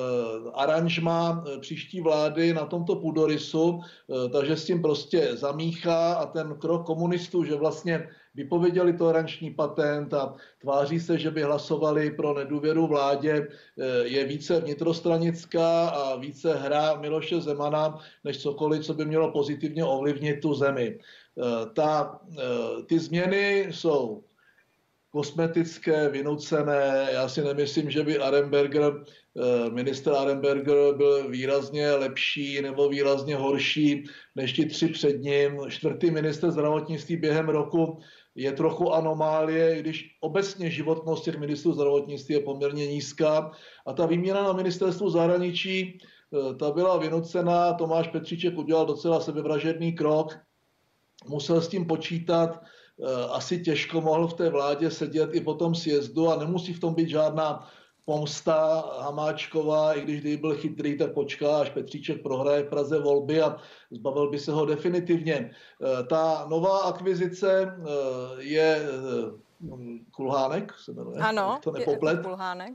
aranžma 0.54 1.44
eh, 1.46 1.58
příští 1.58 2.00
vlády 2.00 2.54
na 2.54 2.66
tomto 2.66 2.96
půdorysu, 2.96 3.80
takže 4.32 4.56
s 4.56 4.64
tím 4.64 4.82
prostě 4.82 5.36
zamíchá 5.36 6.12
a 6.12 6.26
ten 6.26 6.54
krok 6.58 6.86
komunistů, 6.86 7.44
že 7.44 7.54
vlastně 7.54 8.08
vypověděli 8.34 8.92
toleranční 8.92 9.50
patent 9.50 10.14
a 10.14 10.34
tváří 10.60 11.00
se, 11.00 11.18
že 11.18 11.30
by 11.30 11.42
hlasovali 11.42 12.10
pro 12.10 12.34
nedůvěru 12.34 12.86
vládě, 12.86 13.48
je 14.02 14.24
více 14.24 14.60
vnitrostranická 14.60 15.88
a 15.88 16.16
více 16.16 16.54
hra 16.54 16.94
Miloše 16.94 17.40
Zemana, 17.40 17.98
než 18.24 18.42
cokoliv, 18.42 18.86
co 18.86 18.94
by 18.94 19.04
mělo 19.04 19.32
pozitivně 19.32 19.84
ovlivnit 19.84 20.40
tu 20.40 20.54
zemi. 20.54 20.98
Eh, 21.38 21.66
ta, 21.74 22.20
eh, 22.38 22.82
ty 22.86 22.98
změny 22.98 23.66
jsou 23.70 24.24
kosmetické, 25.10 26.08
vynucené. 26.08 27.08
Já 27.12 27.28
si 27.28 27.42
nemyslím, 27.42 27.90
že 27.90 28.02
by 28.02 28.18
Arenberger, 28.18 28.92
eh, 28.94 29.70
minister 29.70 30.12
Arenberger 30.12 30.94
byl 30.96 31.28
výrazně 31.28 31.90
lepší 31.90 32.62
nebo 32.62 32.88
výrazně 32.88 33.36
horší 33.36 34.04
než 34.36 34.52
ti 34.52 34.66
tři 34.66 34.88
před 34.88 35.22
ním. 35.22 35.60
Čtvrtý 35.68 36.10
minister 36.10 36.50
zdravotnictví 36.50 37.16
během 37.16 37.48
roku 37.48 37.98
je 38.34 38.52
trochu 38.52 38.92
anomálie, 38.92 39.82
když 39.82 40.16
obecně 40.20 40.70
životnost 40.70 41.24
těch 41.24 41.38
ministrů 41.38 41.72
zdravotnictví 41.72 42.34
je 42.34 42.40
poměrně 42.40 42.86
nízká. 42.86 43.50
A 43.86 43.92
ta 43.92 44.06
výměna 44.06 44.42
na 44.42 44.52
ministerstvu 44.52 45.10
zahraničí, 45.10 45.98
ta 46.58 46.70
byla 46.70 46.96
vynucená. 46.96 47.72
Tomáš 47.72 48.08
Petříček 48.08 48.58
udělal 48.58 48.86
docela 48.86 49.20
sebevražedný 49.20 49.92
krok, 49.92 50.38
musel 51.28 51.60
s 51.60 51.68
tím 51.68 51.86
počítat, 51.86 52.62
eh, 52.62 53.24
asi 53.30 53.62
těžko 53.62 54.00
mohl 54.00 54.28
v 54.28 54.34
té 54.34 54.50
vládě 54.50 54.90
sedět 54.90 55.34
i 55.34 55.40
po 55.40 55.54
tom 55.54 55.74
sjezdu 55.74 56.28
a 56.28 56.36
nemusí 56.36 56.72
v 56.72 56.80
tom 56.80 56.94
být 56.94 57.08
žádná 57.08 57.68
pomsta 58.04 58.84
Hamáčková, 59.00 59.94
i 59.94 60.00
když 60.00 60.20
kdyby 60.20 60.36
byl 60.36 60.56
chytrý, 60.56 60.98
tak 60.98 61.14
počká, 61.14 61.60
až 61.60 61.70
Petříček 61.70 62.22
prohraje 62.22 62.62
v 62.62 62.68
Praze 62.68 62.98
volby 62.98 63.42
a 63.42 63.56
zbavil 63.90 64.30
by 64.30 64.38
se 64.38 64.52
ho 64.52 64.66
definitivně. 64.66 65.50
Eh, 65.50 66.04
ta 66.04 66.46
nová 66.48 66.78
akvizice 66.78 67.62
eh, 67.62 68.42
je 68.42 68.82
Kulhánek 70.10 70.74
se 70.78 70.92
jmenuje. 70.92 71.18
Ano, 71.18 71.58
to 71.62 71.70
nepoplet. 71.70 72.22
Kulhánek. 72.22 72.74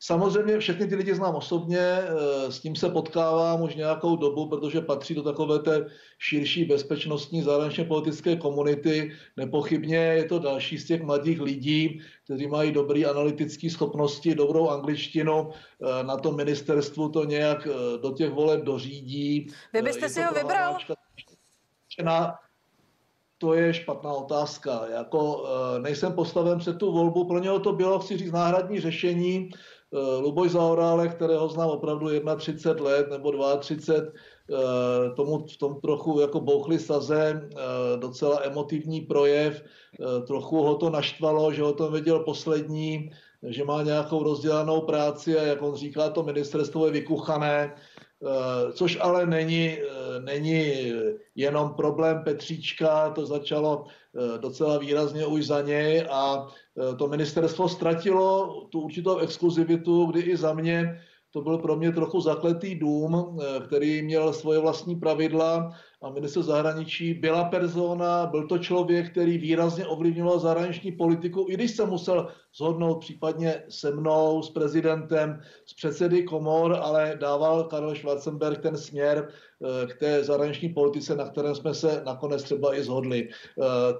Samozřejmě 0.00 0.58
všechny 0.58 0.86
ty 0.86 0.94
lidi 0.94 1.14
znám 1.14 1.34
osobně, 1.34 1.78
eh, 1.78 2.52
s 2.52 2.60
tím 2.60 2.76
se 2.76 2.88
potkávám 2.88 3.62
už 3.62 3.74
nějakou 3.74 4.16
dobu, 4.16 4.48
protože 4.48 4.80
patří 4.80 5.14
do 5.14 5.22
takové 5.22 5.58
té 5.58 5.86
širší 6.18 6.64
bezpečnostní 6.64 7.42
zahraničně 7.42 7.84
politické 7.84 8.36
komunity. 8.36 9.12
Nepochybně 9.36 9.96
je 9.96 10.24
to 10.24 10.38
další 10.38 10.78
z 10.78 10.86
těch 10.86 11.02
mladých 11.02 11.40
lidí, 11.40 12.00
kteří 12.24 12.46
mají 12.46 12.72
dobré 12.72 13.04
analytické 13.04 13.70
schopnosti, 13.70 14.34
dobrou 14.34 14.68
angličtinu, 14.68 15.50
eh, 15.50 16.04
na 16.04 16.16
tom 16.16 16.36
ministerstvu 16.36 17.08
to 17.08 17.24
nějak 17.24 17.66
eh, 17.66 17.98
do 17.98 18.12
těch 18.12 18.30
voleb 18.30 18.64
dořídí. 18.64 19.50
Vy 19.72 19.82
byste 19.82 20.08
si 20.08 20.22
ho 20.22 20.32
vybral? 20.32 20.78
Na, 22.02 22.34
to 23.38 23.54
je 23.54 23.74
špatná 23.74 24.12
otázka. 24.12 24.86
Jako, 24.94 25.46
nejsem 25.82 26.12
postaven 26.12 26.58
před 26.58 26.78
tu 26.78 26.92
volbu, 26.92 27.24
pro 27.24 27.38
něho 27.38 27.58
to 27.58 27.72
bylo, 27.72 27.98
chci 27.98 28.16
říct, 28.16 28.32
náhradní 28.32 28.80
řešení. 28.80 29.50
Eh, 29.88 30.20
Luboj 30.20 30.48
Zaorále, 30.48 31.08
kterého 31.08 31.48
znám 31.48 31.68
opravdu 31.68 32.08
31 32.36 32.84
let 32.84 33.10
nebo 33.10 33.32
32, 33.58 34.12
eh, 34.52 35.10
tomu 35.16 35.46
v 35.46 35.56
tom 35.56 35.80
trochu 35.80 36.20
jako 36.20 36.40
bouchli 36.40 36.78
saze, 36.78 37.48
eh, 37.48 37.96
docela 37.96 38.40
emotivní 38.44 39.00
projev, 39.00 39.64
trochu 40.26 40.62
ho 40.62 40.74
to 40.74 40.90
naštvalo, 40.90 41.52
že 41.52 41.62
ho 41.62 41.72
to 41.72 41.90
viděl 41.90 42.20
poslední, 42.20 43.10
že 43.42 43.64
má 43.64 43.82
nějakou 43.82 44.22
rozdělanou 44.22 44.80
práci 44.80 45.38
a 45.38 45.42
jak 45.42 45.62
on 45.62 45.74
říká, 45.74 46.10
to 46.10 46.22
ministerstvo 46.22 46.86
je 46.86 46.92
vykuchané, 46.92 47.74
což 48.72 48.98
ale 49.00 49.26
není, 49.26 49.78
není 50.18 50.92
jenom 51.34 51.74
problém 51.74 52.22
Petříčka, 52.24 53.10
to 53.10 53.26
začalo 53.26 53.84
docela 54.40 54.78
výrazně 54.78 55.26
už 55.26 55.46
za 55.46 55.62
něj 55.62 56.06
a 56.10 56.48
Eh, 56.78 56.96
to 56.96 57.08
ministerstvo 57.08 57.68
ztratilo 57.68 58.60
tu 58.70 58.80
určitou 58.80 59.18
exkluzivitu, 59.18 60.06
kdy 60.06 60.20
i 60.20 60.36
za 60.36 60.52
mě. 60.52 61.00
To 61.30 61.40
byl 61.40 61.58
pro 61.58 61.76
mě 61.76 61.92
trochu 61.92 62.20
zakletý 62.20 62.74
dům, 62.74 63.38
eh, 63.40 63.60
který 63.66 64.02
měl 64.02 64.32
svoje 64.32 64.58
vlastní 64.58 64.96
pravidla 64.96 65.74
a 66.02 66.10
minister 66.10 66.42
zahraničí 66.42 67.14
byla 67.14 67.44
persona, 67.44 68.26
byl 68.26 68.46
to 68.46 68.58
člověk, 68.58 69.10
který 69.10 69.38
výrazně 69.38 69.86
ovlivňoval 69.86 70.38
zahraniční 70.38 70.92
politiku, 70.92 71.46
i 71.48 71.54
když 71.54 71.70
se 71.70 71.86
musel 71.86 72.28
zhodnout 72.56 72.98
případně 72.98 73.62
se 73.68 73.90
mnou, 73.90 74.42
s 74.42 74.50
prezidentem, 74.50 75.40
s 75.66 75.74
předsedy 75.74 76.22
komor, 76.22 76.78
ale 76.82 77.16
dával 77.20 77.64
Karel 77.64 77.94
Schwarzenberg 77.94 78.62
ten 78.62 78.76
směr 78.76 79.28
eh, 79.28 79.86
k 79.86 79.98
té 79.98 80.24
zahraniční 80.24 80.68
politice, 80.68 81.16
na 81.16 81.28
kterém 81.28 81.54
jsme 81.54 81.74
se 81.74 82.02
nakonec 82.06 82.42
třeba 82.42 82.74
i 82.74 82.82
zhodli. 82.82 83.28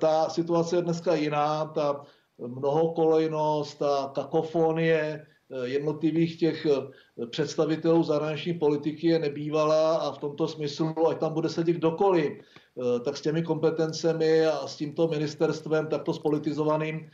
Ta 0.01 0.29
situace 0.29 0.77
je 0.77 0.83
dneska 0.83 1.15
jiná, 1.15 1.65
ta 1.65 2.05
mnohokolejnost 2.39 3.83
a 3.83 4.11
kakofonie 4.15 5.01
eh, 5.01 5.38
jednotlivých 5.65 6.39
těch 6.39 6.67
eh, 6.67 7.27
představitelů 7.27 8.03
zahraniční 8.03 8.55
politiky 8.55 9.07
je 9.07 9.19
nebývalá 9.19 9.97
a 9.97 10.13
v 10.13 10.19
tomto 10.19 10.49
smyslu, 10.49 11.09
ať 11.09 11.19
tam 11.19 11.33
bude 11.33 11.49
sedět 11.49 11.73
kdokoliv, 11.73 12.33
eh, 12.33 13.01
tak 13.01 13.17
s 13.17 13.21
těmi 13.21 13.43
kompetencemi 13.43 14.47
a 14.47 14.67
s 14.67 14.77
tímto 14.77 15.09
ministerstvem 15.09 15.87
takto 15.87 16.13
spolitizovaným 16.13 17.11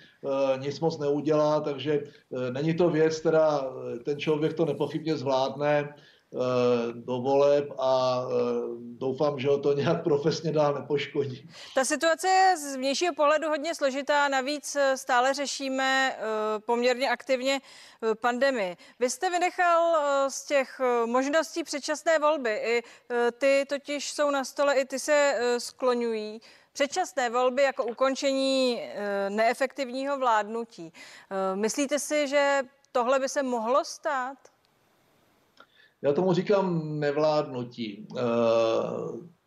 nic 0.58 0.80
moc 0.80 0.98
neudělá, 0.98 1.60
takže 1.60 2.04
není 2.50 2.74
to 2.74 2.90
věc, 2.90 3.20
která 3.20 3.60
ten 4.04 4.18
člověk 4.18 4.54
to 4.54 4.64
nepochybně 4.64 5.16
zvládne. 5.16 5.94
Eh, 6.34 6.92
do 6.92 7.20
voleb 7.20 7.72
a 7.78 8.22
eh, 8.26 8.34
doufám, 8.98 9.38
že 9.38 9.48
ho 9.48 9.58
to 9.58 9.72
nějak 9.72 10.02
profesně 10.04 10.52
dál 10.52 10.74
nepoškodí. 10.74 11.50
Ta 11.74 11.84
situace 11.84 12.28
je 12.28 12.56
z 12.56 12.76
vnějšího 12.76 13.14
pohledu 13.14 13.48
hodně 13.48 13.74
složitá, 13.74 14.28
navíc 14.28 14.76
eh, 14.76 14.96
stále 14.96 15.34
řešíme 15.34 16.16
poměrně 16.66 17.10
aktivně 17.10 17.60
pandemii. 18.20 18.76
Vy 19.00 19.10
jste 19.10 19.30
vynechal 19.30 19.96
z 20.30 20.44
těch 20.44 20.80
možností 21.06 21.64
předčasné 21.64 22.18
volby, 22.18 22.60
i 22.64 22.82
ty 23.38 23.64
totiž 23.68 24.12
jsou 24.12 24.30
na 24.30 24.44
stole, 24.44 24.74
i 24.74 24.84
ty 24.84 24.98
se 24.98 25.38
skloňují. 25.58 26.40
Předčasné 26.72 27.30
volby 27.30 27.62
jako 27.62 27.84
ukončení 27.84 28.82
neefektivního 29.28 30.18
vládnutí. 30.18 30.92
Myslíte 31.54 31.98
si, 31.98 32.28
že 32.28 32.62
tohle 32.92 33.18
by 33.18 33.28
se 33.28 33.42
mohlo 33.42 33.84
stát? 33.84 34.53
Já 36.04 36.12
tomu 36.12 36.32
říkám 36.32 37.00
nevládnutí, 37.00 38.06
eh, 38.18 38.22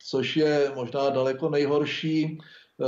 což 0.10 0.38
je 0.38 0.72
možná 0.76 1.10
daleko 1.10 1.50
nejhorší. 1.50 2.38
Eh, 2.38 2.86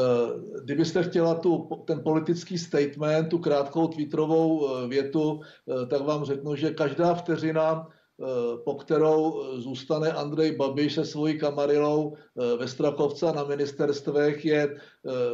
kdybyste 0.64 1.04
chtěla 1.04 1.36
tu, 1.36 1.70
ten 1.86 2.04
politický 2.04 2.58
statement, 2.58 3.30
tu 3.30 3.38
krátkou 3.38 3.88
twitterovou 3.88 4.68
eh, 4.68 4.88
větu, 4.88 5.42
tak 5.90 6.02
vám 6.02 6.26
řeknu, 6.26 6.56
že 6.56 6.72
každá 6.72 7.14
vteřina, 7.14 7.88
po 8.66 8.76
kterou 8.76 9.44
zůstane 9.58 10.12
Andrej 10.12 10.56
Babiš 10.56 10.94
se 10.94 11.06
svojí 11.06 11.40
kamarilou 11.40 12.16
ve 12.36 12.68
Strakovce 12.68 13.26
na 13.32 13.44
ministerstvech, 13.44 14.46
je 14.46 14.78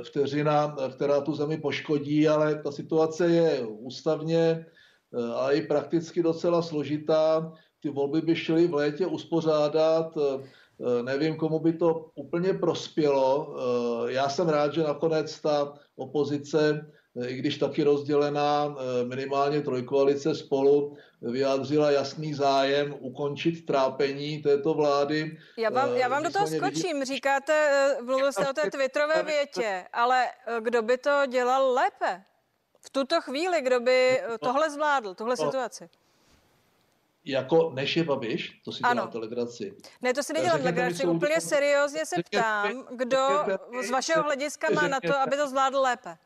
vteřina, 0.04 0.76
která 0.96 1.22
tu 1.22 1.36
zemi 1.36 1.58
poškodí, 1.58 2.28
ale 2.28 2.62
ta 2.62 2.72
situace 2.72 3.28
je 3.28 3.66
ústavně 3.66 4.66
a 5.36 5.52
i 5.52 5.62
prakticky 5.62 6.24
docela 6.24 6.62
složitá 6.62 7.54
ty 7.86 7.92
volby 7.92 8.22
by 8.22 8.36
šly 8.36 8.68
v 8.68 8.74
létě 8.74 9.06
uspořádat. 9.06 10.18
Eh, 10.18 10.42
eh, 10.82 11.04
nevím, 11.04 11.38
komu 11.38 11.60
by 11.60 11.74
to 11.74 12.10
úplně 12.16 12.54
prospělo. 12.54 13.30
Eh, 13.54 14.14
já 14.14 14.30
jsem 14.30 14.50
rád, 14.50 14.74
že 14.74 14.84
nakonec 14.84 15.42
ta 15.42 15.74
opozice, 15.96 16.92
i 17.28 17.36
když 17.36 17.58
taky 17.58 17.84
rozdělená, 17.84 18.76
minimálně 19.08 19.62
trojkoalice 19.62 20.36
spolu, 20.36 20.98
vyjádřila 21.22 21.92
jasný 21.92 22.34
zájem 22.34 22.96
ukončit 23.00 23.66
trápení 23.66 24.42
této 24.44 24.74
vlády. 24.74 25.38
Já 25.58 25.70
vám, 25.70 25.96
já 25.96 26.08
vám 26.08 26.24
do 26.24 26.30
toho 26.30 26.48
skočím. 26.48 27.06
Říkáte, 27.06 27.56
mluvil 28.04 28.32
jste 28.32 28.50
o 28.50 28.54
té 28.54 28.72
twitterové 28.72 29.24
větě, 29.24 29.88
ale 29.94 30.28
kdo 30.60 30.82
by 30.82 30.98
to 30.98 31.24
dělal 31.28 31.74
lépe? 31.74 32.24
V 32.86 32.90
tuto 32.90 33.22
chvíli, 33.22 33.62
kdo 33.62 33.80
by 33.80 34.22
tohle 34.40 34.70
zvládl, 34.70 35.14
tuhle 35.16 35.36
no. 35.40 35.46
situaci? 35.46 35.90
Jako 37.26 37.72
než 37.74 37.98
je 37.98 38.04
Babiš, 38.04 38.62
to 38.66 38.72
si 38.72 38.84
děláte 38.94 39.18
legraci. 39.18 39.78
Ne, 40.02 40.14
to 40.14 40.24
si 40.24 40.34
nedělám 40.34 40.64
legraci, 40.64 41.06
úplně 41.08 41.42
seriózně 41.42 42.06
se 42.06 42.16
ptám, 42.24 42.88
kdo 42.96 43.28
z 43.88 43.90
vašeho 43.90 44.24
hlediska 44.24 44.68
má 44.70 44.88
na 44.88 45.00
to, 45.00 45.20
aby 45.20 45.38
to 45.38 45.48
zvládl 45.48 45.82
lépe? 45.82 46.18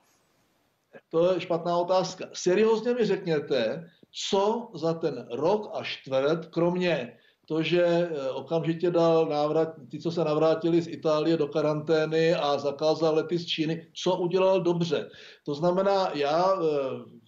To 1.10 1.34
je 1.34 1.42
špatná 1.42 1.78
otázka. 1.78 2.26
Seriózně 2.34 2.94
mi 2.94 3.06
řekněte, 3.06 3.90
co 4.12 4.72
za 4.74 4.94
ten 4.94 5.28
rok 5.32 5.72
a 5.74 5.84
čtvrt, 5.84 6.46
kromě 6.46 7.18
to, 7.50 7.64
že 7.64 7.82
eh, 7.82 8.30
okamžitě 8.30 8.92
dal 8.92 9.26
návrat, 9.26 9.70
ty, 9.92 10.00
co 10.00 10.12
se 10.12 10.24
navrátili 10.24 10.82
z 10.82 10.88
Itálie 10.88 11.38
do 11.38 11.48
karantény 11.48 12.34
a 12.34 12.58
zakázal 12.58 13.16
lety 13.16 13.38
z 13.38 13.46
Číny, 13.46 13.88
co 13.94 14.18
udělal 14.18 14.62
dobře. 14.62 15.10
To 15.46 15.54
znamená, 15.54 16.12
já 16.14 16.54
eh, 16.54 16.62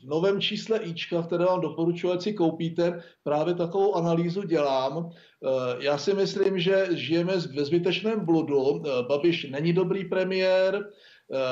v 0.04 0.06
novém 0.06 0.42
čísle 0.42 0.80
Ička, 0.80 1.22
které 1.22 1.46
vám 1.46 1.62
doporučuji, 1.62 2.22
si 2.22 2.34
koupíte, 2.34 3.02
právě 3.24 3.54
takovou 3.54 3.96
analýzu 3.96 4.44
dělám. 4.44 5.10
Eh, 5.10 5.50
já 5.80 5.98
si 5.98 6.14
myslím, 6.14 6.60
že 6.60 6.88
žijeme 6.92 7.34
ve 7.34 7.66
zbytečném 7.66 8.26
bludu. 8.26 8.82
Babiš 9.08 9.50
není 9.50 9.74
dobrý 9.74 10.06
premiér, 10.06 10.90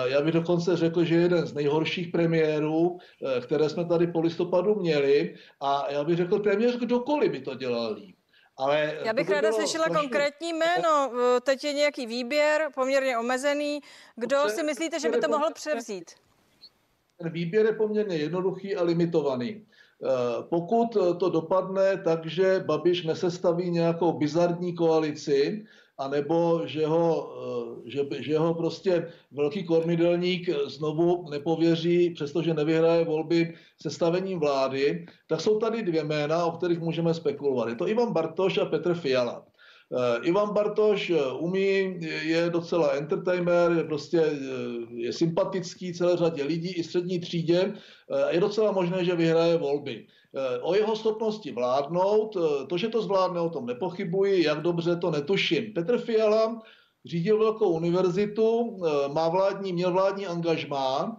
já 0.06 0.22
bych 0.22 0.34
dokonce 0.34 0.78
řekl, 0.78 1.04
že 1.04 1.16
je 1.16 1.22
jeden 1.22 1.48
z 1.48 1.54
nejhorších 1.54 2.08
premiérů, 2.12 2.98
které 3.42 3.70
jsme 3.70 3.86
tady 3.86 4.08
po 4.08 4.22
listopadu 4.22 4.76
měli 4.76 5.36
a 5.62 5.92
já 5.92 6.04
bych 6.04 6.18
řekl 6.18 6.40
téměř 6.40 6.78
kdokoliv 6.78 7.32
by 7.32 7.42
to 7.42 7.56
dělal 7.56 7.94
líp. 7.94 8.19
Ale 8.60 8.98
Já 9.04 9.14
bych 9.14 9.28
by 9.28 9.34
ráda 9.34 9.52
slyšela 9.52 9.84
strašně... 9.84 10.02
konkrétní 10.02 10.54
jméno. 10.54 11.12
Teď 11.44 11.64
je 11.64 11.74
nějaký 11.74 12.06
výběr, 12.06 12.70
poměrně 12.76 13.18
omezený. 13.18 13.80
Kdo 14.16 14.38
Dobře, 14.38 14.56
si 14.56 14.64
myslíte, 14.64 15.00
že 15.00 15.10
by 15.10 15.20
to 15.20 15.30
mohl 15.30 15.54
převzít? 15.54 16.12
Ten 17.18 17.32
výběr 17.32 17.66
je 17.66 17.74
poměrně 17.74 18.16
jednoduchý 18.16 18.76
a 18.76 18.84
limitovaný. 18.84 19.66
Eh, 20.04 20.08
pokud 20.50 20.98
to 21.20 21.30
dopadne 21.30 21.98
tak, 22.04 22.26
že 22.26 22.64
Babiš 22.66 23.04
nesestaví 23.04 23.72
nějakou 23.72 24.12
bizarní 24.12 24.76
koalici, 24.76 25.66
anebo 26.00 26.62
že 26.66 26.86
ho, 26.86 27.34
eh, 27.86 27.90
že, 27.90 28.02
že 28.20 28.38
ho 28.38 28.54
prostě 28.54 29.12
velký 29.32 29.64
kormidelník 29.64 30.50
znovu 30.66 31.30
nepověří, 31.30 32.10
přestože 32.10 32.54
nevyhraje 32.54 33.06
volby 33.06 33.54
sestavením 33.82 34.40
vlády, 34.40 35.06
tak 35.28 35.42
jsou 35.42 35.60
tady 35.60 35.84
dvě 35.84 36.04
jména, 36.04 36.46
o 36.46 36.52
kterých 36.52 36.80
můžeme 36.80 37.14
spekulovat. 37.14 37.70
Je 37.70 37.76
to 37.76 37.88
Ivan 37.88 38.14
Bartoš 38.14 38.58
a 38.58 38.66
Petr 38.66 38.94
Fiala. 38.94 39.49
Uh, 39.90 40.28
Ivan 40.28 40.54
Bartoš 40.54 41.10
uh, 41.10 41.44
umí, 41.44 41.98
je 42.22 42.50
docela 42.50 42.92
entertainer, 42.92 43.72
je 43.72 43.84
prostě 43.84 44.22
uh, 44.22 45.00
je 45.00 45.14
sympatický 45.14 45.94
celé 45.94 46.18
řadě 46.18 46.44
lidí 46.44 46.72
i 46.74 46.84
střední 46.84 47.20
třídě. 47.20 47.74
Je 48.30 48.40
docela 48.40 48.72
možné, 48.72 49.06
že 49.06 49.16
vyhraje 49.16 49.58
volby. 49.58 50.08
O 50.62 50.76
jeho 50.76 50.96
schopnosti 50.96 51.52
vládnout, 51.52 52.38
to, 52.68 52.78
že 52.78 52.90
to 52.90 53.02
zvládne, 53.02 53.40
o 53.40 53.50
tom 53.50 53.66
nepochybuji, 53.66 54.44
jak 54.44 54.62
dobře 54.62 54.96
to 54.96 55.12
netuším. 55.12 55.74
Petr 55.74 55.98
Fiala 55.98 56.62
řídil 57.06 57.40
velkou 57.40 57.70
univerzitu, 57.70 58.78
má 59.14 59.30
vládní, 59.30 59.74
měl 59.74 59.92
vládní 59.92 60.28
angažmá, 60.28 61.18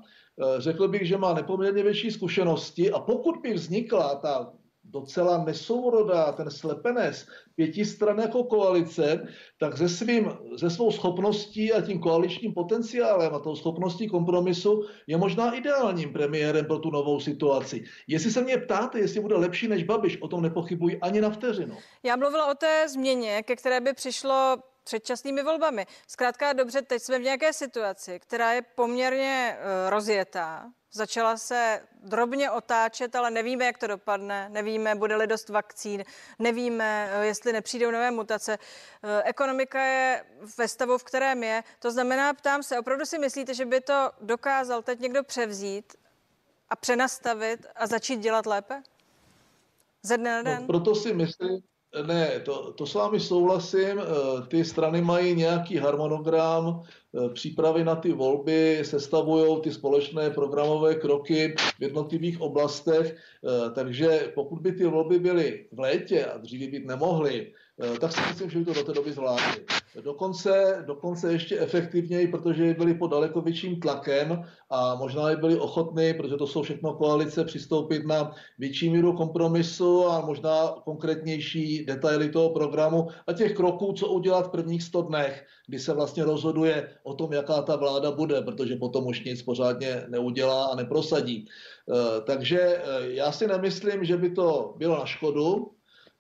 řekl 0.58 0.88
bych, 0.88 1.08
že 1.08 1.16
má 1.16 1.34
nepoměrně 1.34 1.82
větší 1.82 2.10
zkušenosti 2.10 2.90
a 2.90 2.98
pokud 2.98 3.36
by 3.42 3.54
vznikla 3.54 4.14
ta 4.14 4.52
docela 4.90 5.44
nesourodá, 5.44 6.32
ten 6.32 6.50
slepenec 6.50 7.26
pěti 7.54 7.84
stran 7.84 8.18
jako 8.18 8.44
koalice, 8.44 9.26
tak 9.58 9.78
ze, 9.78 9.88
svým, 9.88 10.32
ze 10.56 10.70
svou 10.70 10.90
schopností 10.90 11.72
a 11.72 11.80
tím 11.80 12.00
koaličním 12.00 12.54
potenciálem 12.54 13.34
a 13.34 13.38
tou 13.38 13.56
schopností 13.56 14.08
kompromisu 14.08 14.84
je 15.06 15.16
možná 15.16 15.52
ideálním 15.52 16.12
premiérem 16.12 16.64
pro 16.64 16.78
tu 16.78 16.90
novou 16.90 17.20
situaci. 17.20 17.84
Jestli 18.08 18.30
se 18.30 18.42
mě 18.42 18.58
ptáte, 18.58 18.98
jestli 18.98 19.20
bude 19.20 19.36
lepší 19.36 19.68
než 19.68 19.84
Babiš, 19.84 20.22
o 20.22 20.28
tom 20.28 20.42
nepochybuji 20.42 21.00
ani 21.00 21.20
na 21.20 21.30
vteřinu. 21.30 21.76
Já 22.02 22.16
mluvila 22.16 22.50
o 22.50 22.54
té 22.54 22.88
změně, 22.88 23.42
ke 23.42 23.56
které 23.56 23.80
by 23.80 23.92
přišlo 23.92 24.56
předčasnými 24.90 25.42
volbami. 25.42 25.86
Zkrátka 26.08 26.52
dobře, 26.52 26.82
teď 26.82 27.02
jsme 27.02 27.18
v 27.18 27.22
nějaké 27.22 27.52
situaci, 27.52 28.20
která 28.20 28.52
je 28.52 28.62
poměrně 28.62 29.56
uh, 29.58 29.90
rozjetá. 29.90 30.70
Začala 30.92 31.36
se 31.36 31.82
drobně 32.02 32.50
otáčet, 32.50 33.14
ale 33.14 33.30
nevíme, 33.30 33.64
jak 33.64 33.78
to 33.78 33.86
dopadne, 33.86 34.48
nevíme, 34.48 34.94
bude-li 34.94 35.26
dost 35.26 35.48
vakcín, 35.48 36.04
nevíme, 36.38 37.10
eh, 37.12 37.26
jestli 37.26 37.52
nepřijdou 37.52 37.90
nové 37.90 38.10
mutace. 38.10 38.58
Eh, 38.58 39.22
ekonomika 39.24 39.82
je 39.82 40.24
ve 40.58 40.68
stavu, 40.68 40.98
v 40.98 41.04
kterém 41.04 41.42
je. 41.42 41.62
To 41.78 41.90
znamená, 41.90 42.34
ptám 42.34 42.62
se, 42.62 42.78
opravdu 42.78 43.04
si 43.04 43.18
myslíte, 43.18 43.54
že 43.54 43.66
by 43.66 43.80
to 43.80 44.10
dokázal 44.20 44.82
teď 44.82 45.00
někdo 45.00 45.24
převzít 45.24 45.94
a 46.68 46.76
přenastavit 46.76 47.66
a 47.74 47.86
začít 47.86 48.20
dělat 48.20 48.46
lépe? 48.46 48.82
Ze 50.02 50.18
dne 50.18 50.36
na 50.36 50.42
den? 50.42 50.60
No, 50.60 50.66
proto 50.66 50.94
si 50.94 51.14
myslím, 51.14 51.62
ne, 52.06 52.40
to, 52.40 52.72
to 52.72 52.86
s 52.86 52.94
vámi 52.94 53.20
souhlasím. 53.20 53.98
Eh, 53.98 54.46
ty 54.48 54.64
strany 54.64 55.02
mají 55.02 55.34
nějaký 55.34 55.76
harmonogram, 55.76 56.82
eh, 56.82 57.28
přípravy 57.28 57.84
na 57.84 57.96
ty 57.96 58.12
volby, 58.12 58.82
sestavují 58.82 59.60
ty 59.60 59.72
společné 59.72 60.30
programové 60.30 60.94
kroky 60.94 61.54
v 61.78 61.82
jednotlivých 61.82 62.40
oblastech, 62.40 63.16
eh, 63.16 63.70
takže 63.70 64.32
pokud 64.34 64.60
by 64.60 64.72
ty 64.72 64.86
volby 64.86 65.18
byly 65.18 65.66
v 65.72 65.80
létě 65.80 66.24
a 66.24 66.38
dříve 66.38 66.70
být 66.70 66.86
nemohly, 66.86 67.52
tak 68.00 68.12
si 68.12 68.20
myslím, 68.28 68.50
že 68.50 68.58
by 68.58 68.64
to 68.64 68.72
do 68.72 68.84
té 68.84 68.92
doby 68.92 69.12
zvládli. 69.12 69.64
Dokonce, 69.96 70.84
dokonce 70.86 71.32
ještě 71.32 71.58
efektivněji, 71.58 72.28
protože 72.28 72.74
byli 72.74 72.94
pod 72.94 73.06
daleko 73.06 73.40
větším 73.40 73.80
tlakem 73.80 74.44
a 74.70 74.94
možná 74.94 75.30
i 75.30 75.36
byli 75.36 75.58
ochotní, 75.58 76.14
protože 76.14 76.36
to 76.36 76.46
jsou 76.46 76.62
všechno 76.62 76.94
koalice, 76.94 77.44
přistoupit 77.44 78.06
na 78.06 78.34
větší 78.58 78.90
míru 78.90 79.12
kompromisu 79.12 80.06
a 80.06 80.20
možná 80.26 80.68
konkrétnější 80.84 81.84
detaily 81.84 82.28
toho 82.28 82.50
programu 82.50 83.08
a 83.26 83.32
těch 83.32 83.54
kroků, 83.54 83.92
co 83.92 84.08
udělat 84.08 84.46
v 84.46 84.50
prvních 84.50 84.82
100 84.82 85.02
dnech, 85.02 85.46
kdy 85.66 85.78
se 85.78 85.92
vlastně 85.94 86.24
rozhoduje 86.24 86.88
o 87.02 87.14
tom, 87.14 87.32
jaká 87.32 87.62
ta 87.62 87.76
vláda 87.76 88.10
bude, 88.10 88.42
protože 88.42 88.76
potom 88.76 89.06
už 89.06 89.24
nic 89.24 89.42
pořádně 89.42 90.04
neudělá 90.08 90.66
a 90.66 90.76
neprosadí. 90.76 91.48
Eh, 91.48 92.20
takže 92.20 92.60
eh, 92.60 92.82
já 93.02 93.32
si 93.32 93.46
nemyslím, 93.46 94.04
že 94.04 94.16
by 94.16 94.30
to 94.30 94.74
bylo 94.78 94.98
na 94.98 95.06
škodu, 95.06 95.70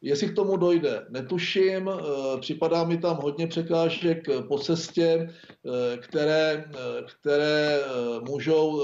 Jestli 0.02 0.28
k 0.28 0.34
tomu 0.34 0.56
dojde, 0.56 1.06
netuším. 1.08 1.88
Eh, 1.88 2.40
připadá 2.40 2.84
mi 2.84 2.98
tam 2.98 3.16
hodně 3.16 3.46
překážek 3.46 4.26
po 4.48 4.58
cestě, 4.58 5.28
eh, 5.28 5.96
které, 5.96 6.64
eh, 6.68 7.02
které 7.20 7.80
můžou 8.28 8.82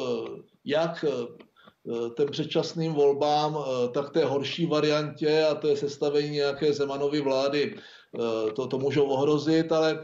jak 0.64 1.05
ten 2.17 2.31
předčasným 2.31 2.93
volbám, 2.93 3.64
tak 3.95 4.11
té 4.11 4.25
horší 4.25 4.67
variantě 4.67 5.45
a 5.45 5.55
to 5.55 5.69
je 5.69 5.77
sestavení 5.77 6.31
nějaké 6.31 6.73
Zemanovy 6.73 7.21
vlády. 7.21 7.75
To, 8.55 8.67
to 8.67 8.79
můžou 8.79 9.07
ohrozit, 9.07 9.73
ale 9.73 10.03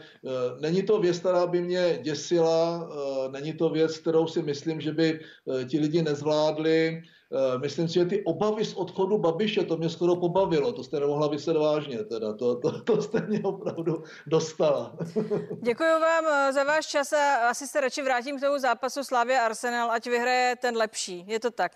není 0.61 0.83
to 0.83 1.01
věc, 1.01 1.19
která 1.19 1.47
by 1.47 1.61
mě 1.61 1.99
děsila, 2.03 2.89
není 3.33 3.53
to 3.53 3.71
věc, 3.71 3.99
kterou 3.99 4.27
si 4.27 4.43
myslím, 4.43 4.81
že 4.81 4.93
by 4.93 5.21
ti 5.69 5.79
lidi 5.79 6.03
nezvládli. 6.03 7.03
Eh, 7.35 7.59
myslím 7.59 7.89
si, 7.89 7.95
že 7.95 8.05
ty 8.05 8.25
obavy 8.25 8.65
z 8.65 8.75
odchodu 8.75 9.19
Babiše, 9.19 9.65
to 9.65 9.77
mě 9.77 9.91
skoro 9.91 10.17
pobavilo, 10.17 10.73
to 10.73 10.85
jste 10.85 11.01
nemohla 11.01 11.29
vysvět 11.29 11.57
vážně, 11.57 11.99
teda, 12.05 12.33
to, 12.33 12.57
to, 12.57 12.81
to 12.81 13.03
jste 13.03 13.21
mě 13.21 13.41
opravdu 13.43 14.03
dostala. 14.27 14.97
Děkuji 15.63 16.01
vám 16.01 16.25
eh, 16.27 16.53
za 16.53 16.65
váš 16.65 16.87
čas 16.87 17.13
a 17.13 17.49
asi 17.49 17.67
se 17.67 17.81
radši 17.81 18.03
vrátím 18.03 18.39
k 18.39 18.41
tomu 18.41 18.59
zápasu 18.59 19.05
Slavě 19.05 19.41
Arsenal, 19.41 19.91
ať 19.91 20.07
vyhraje 20.07 20.57
ten 20.57 20.77
lepší, 20.77 21.25
je 21.29 21.41
to 21.41 21.51
tak? 21.51 21.73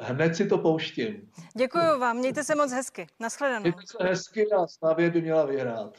Hned 0.00 0.36
si 0.36 0.48
to 0.48 0.58
pouštím. 0.58 1.30
Děkuji 1.56 1.98
vám, 1.98 2.16
mějte 2.16 2.44
se 2.44 2.54
moc 2.54 2.72
hezky. 2.72 3.06
Naschledanou. 3.20 3.62
Mějte 3.62 3.82
se 3.86 4.04
hezky 4.04 4.52
a 4.52 4.66
Slavě 4.66 5.10
by 5.10 5.22
měla 5.22 5.46
vyhrát. 5.46 5.96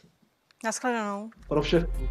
Naschledanou. 0.63 1.29
Pro 1.47 1.61
všechny. 1.61 2.09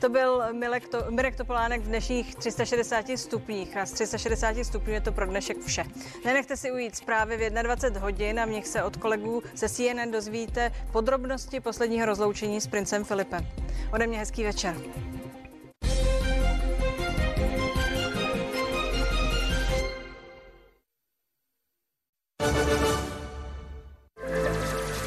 To 0.00 0.08
byl 0.08 0.42
Milek 0.52 0.88
to, 0.88 1.04
Mirek 1.10 1.36
Topolánek 1.36 1.80
v 1.80 1.84
dnešních 1.84 2.34
360 2.34 3.06
stupních 3.16 3.76
a 3.76 3.86
z 3.86 3.92
360 3.92 4.56
stupňů 4.64 4.92
je 4.92 5.00
to 5.00 5.12
pro 5.12 5.26
dnešek 5.26 5.60
vše. 5.60 5.84
Nenechte 6.24 6.56
si 6.56 6.72
ujít 6.72 6.96
zprávy 6.96 7.36
v 7.36 7.62
21 7.62 8.00
hodin 8.00 8.40
a 8.40 8.44
nich 8.44 8.66
se 8.66 8.82
od 8.82 8.96
kolegů 8.96 9.42
ze 9.54 9.68
CNN 9.68 10.10
dozvíte 10.10 10.72
podrobnosti 10.92 11.60
posledního 11.60 12.06
rozloučení 12.06 12.60
s 12.60 12.66
princem 12.66 13.04
Filipem. 13.04 13.46
Ode 13.92 14.06
mě 14.06 14.18
hezký 14.18 14.44
večer. 14.44 14.76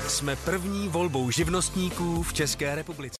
Jsme 0.07 0.35
první 0.35 0.87
volbou 0.87 1.31
živnostníků 1.31 2.23
v 2.23 2.33
České 2.33 2.75
republice. 2.75 3.15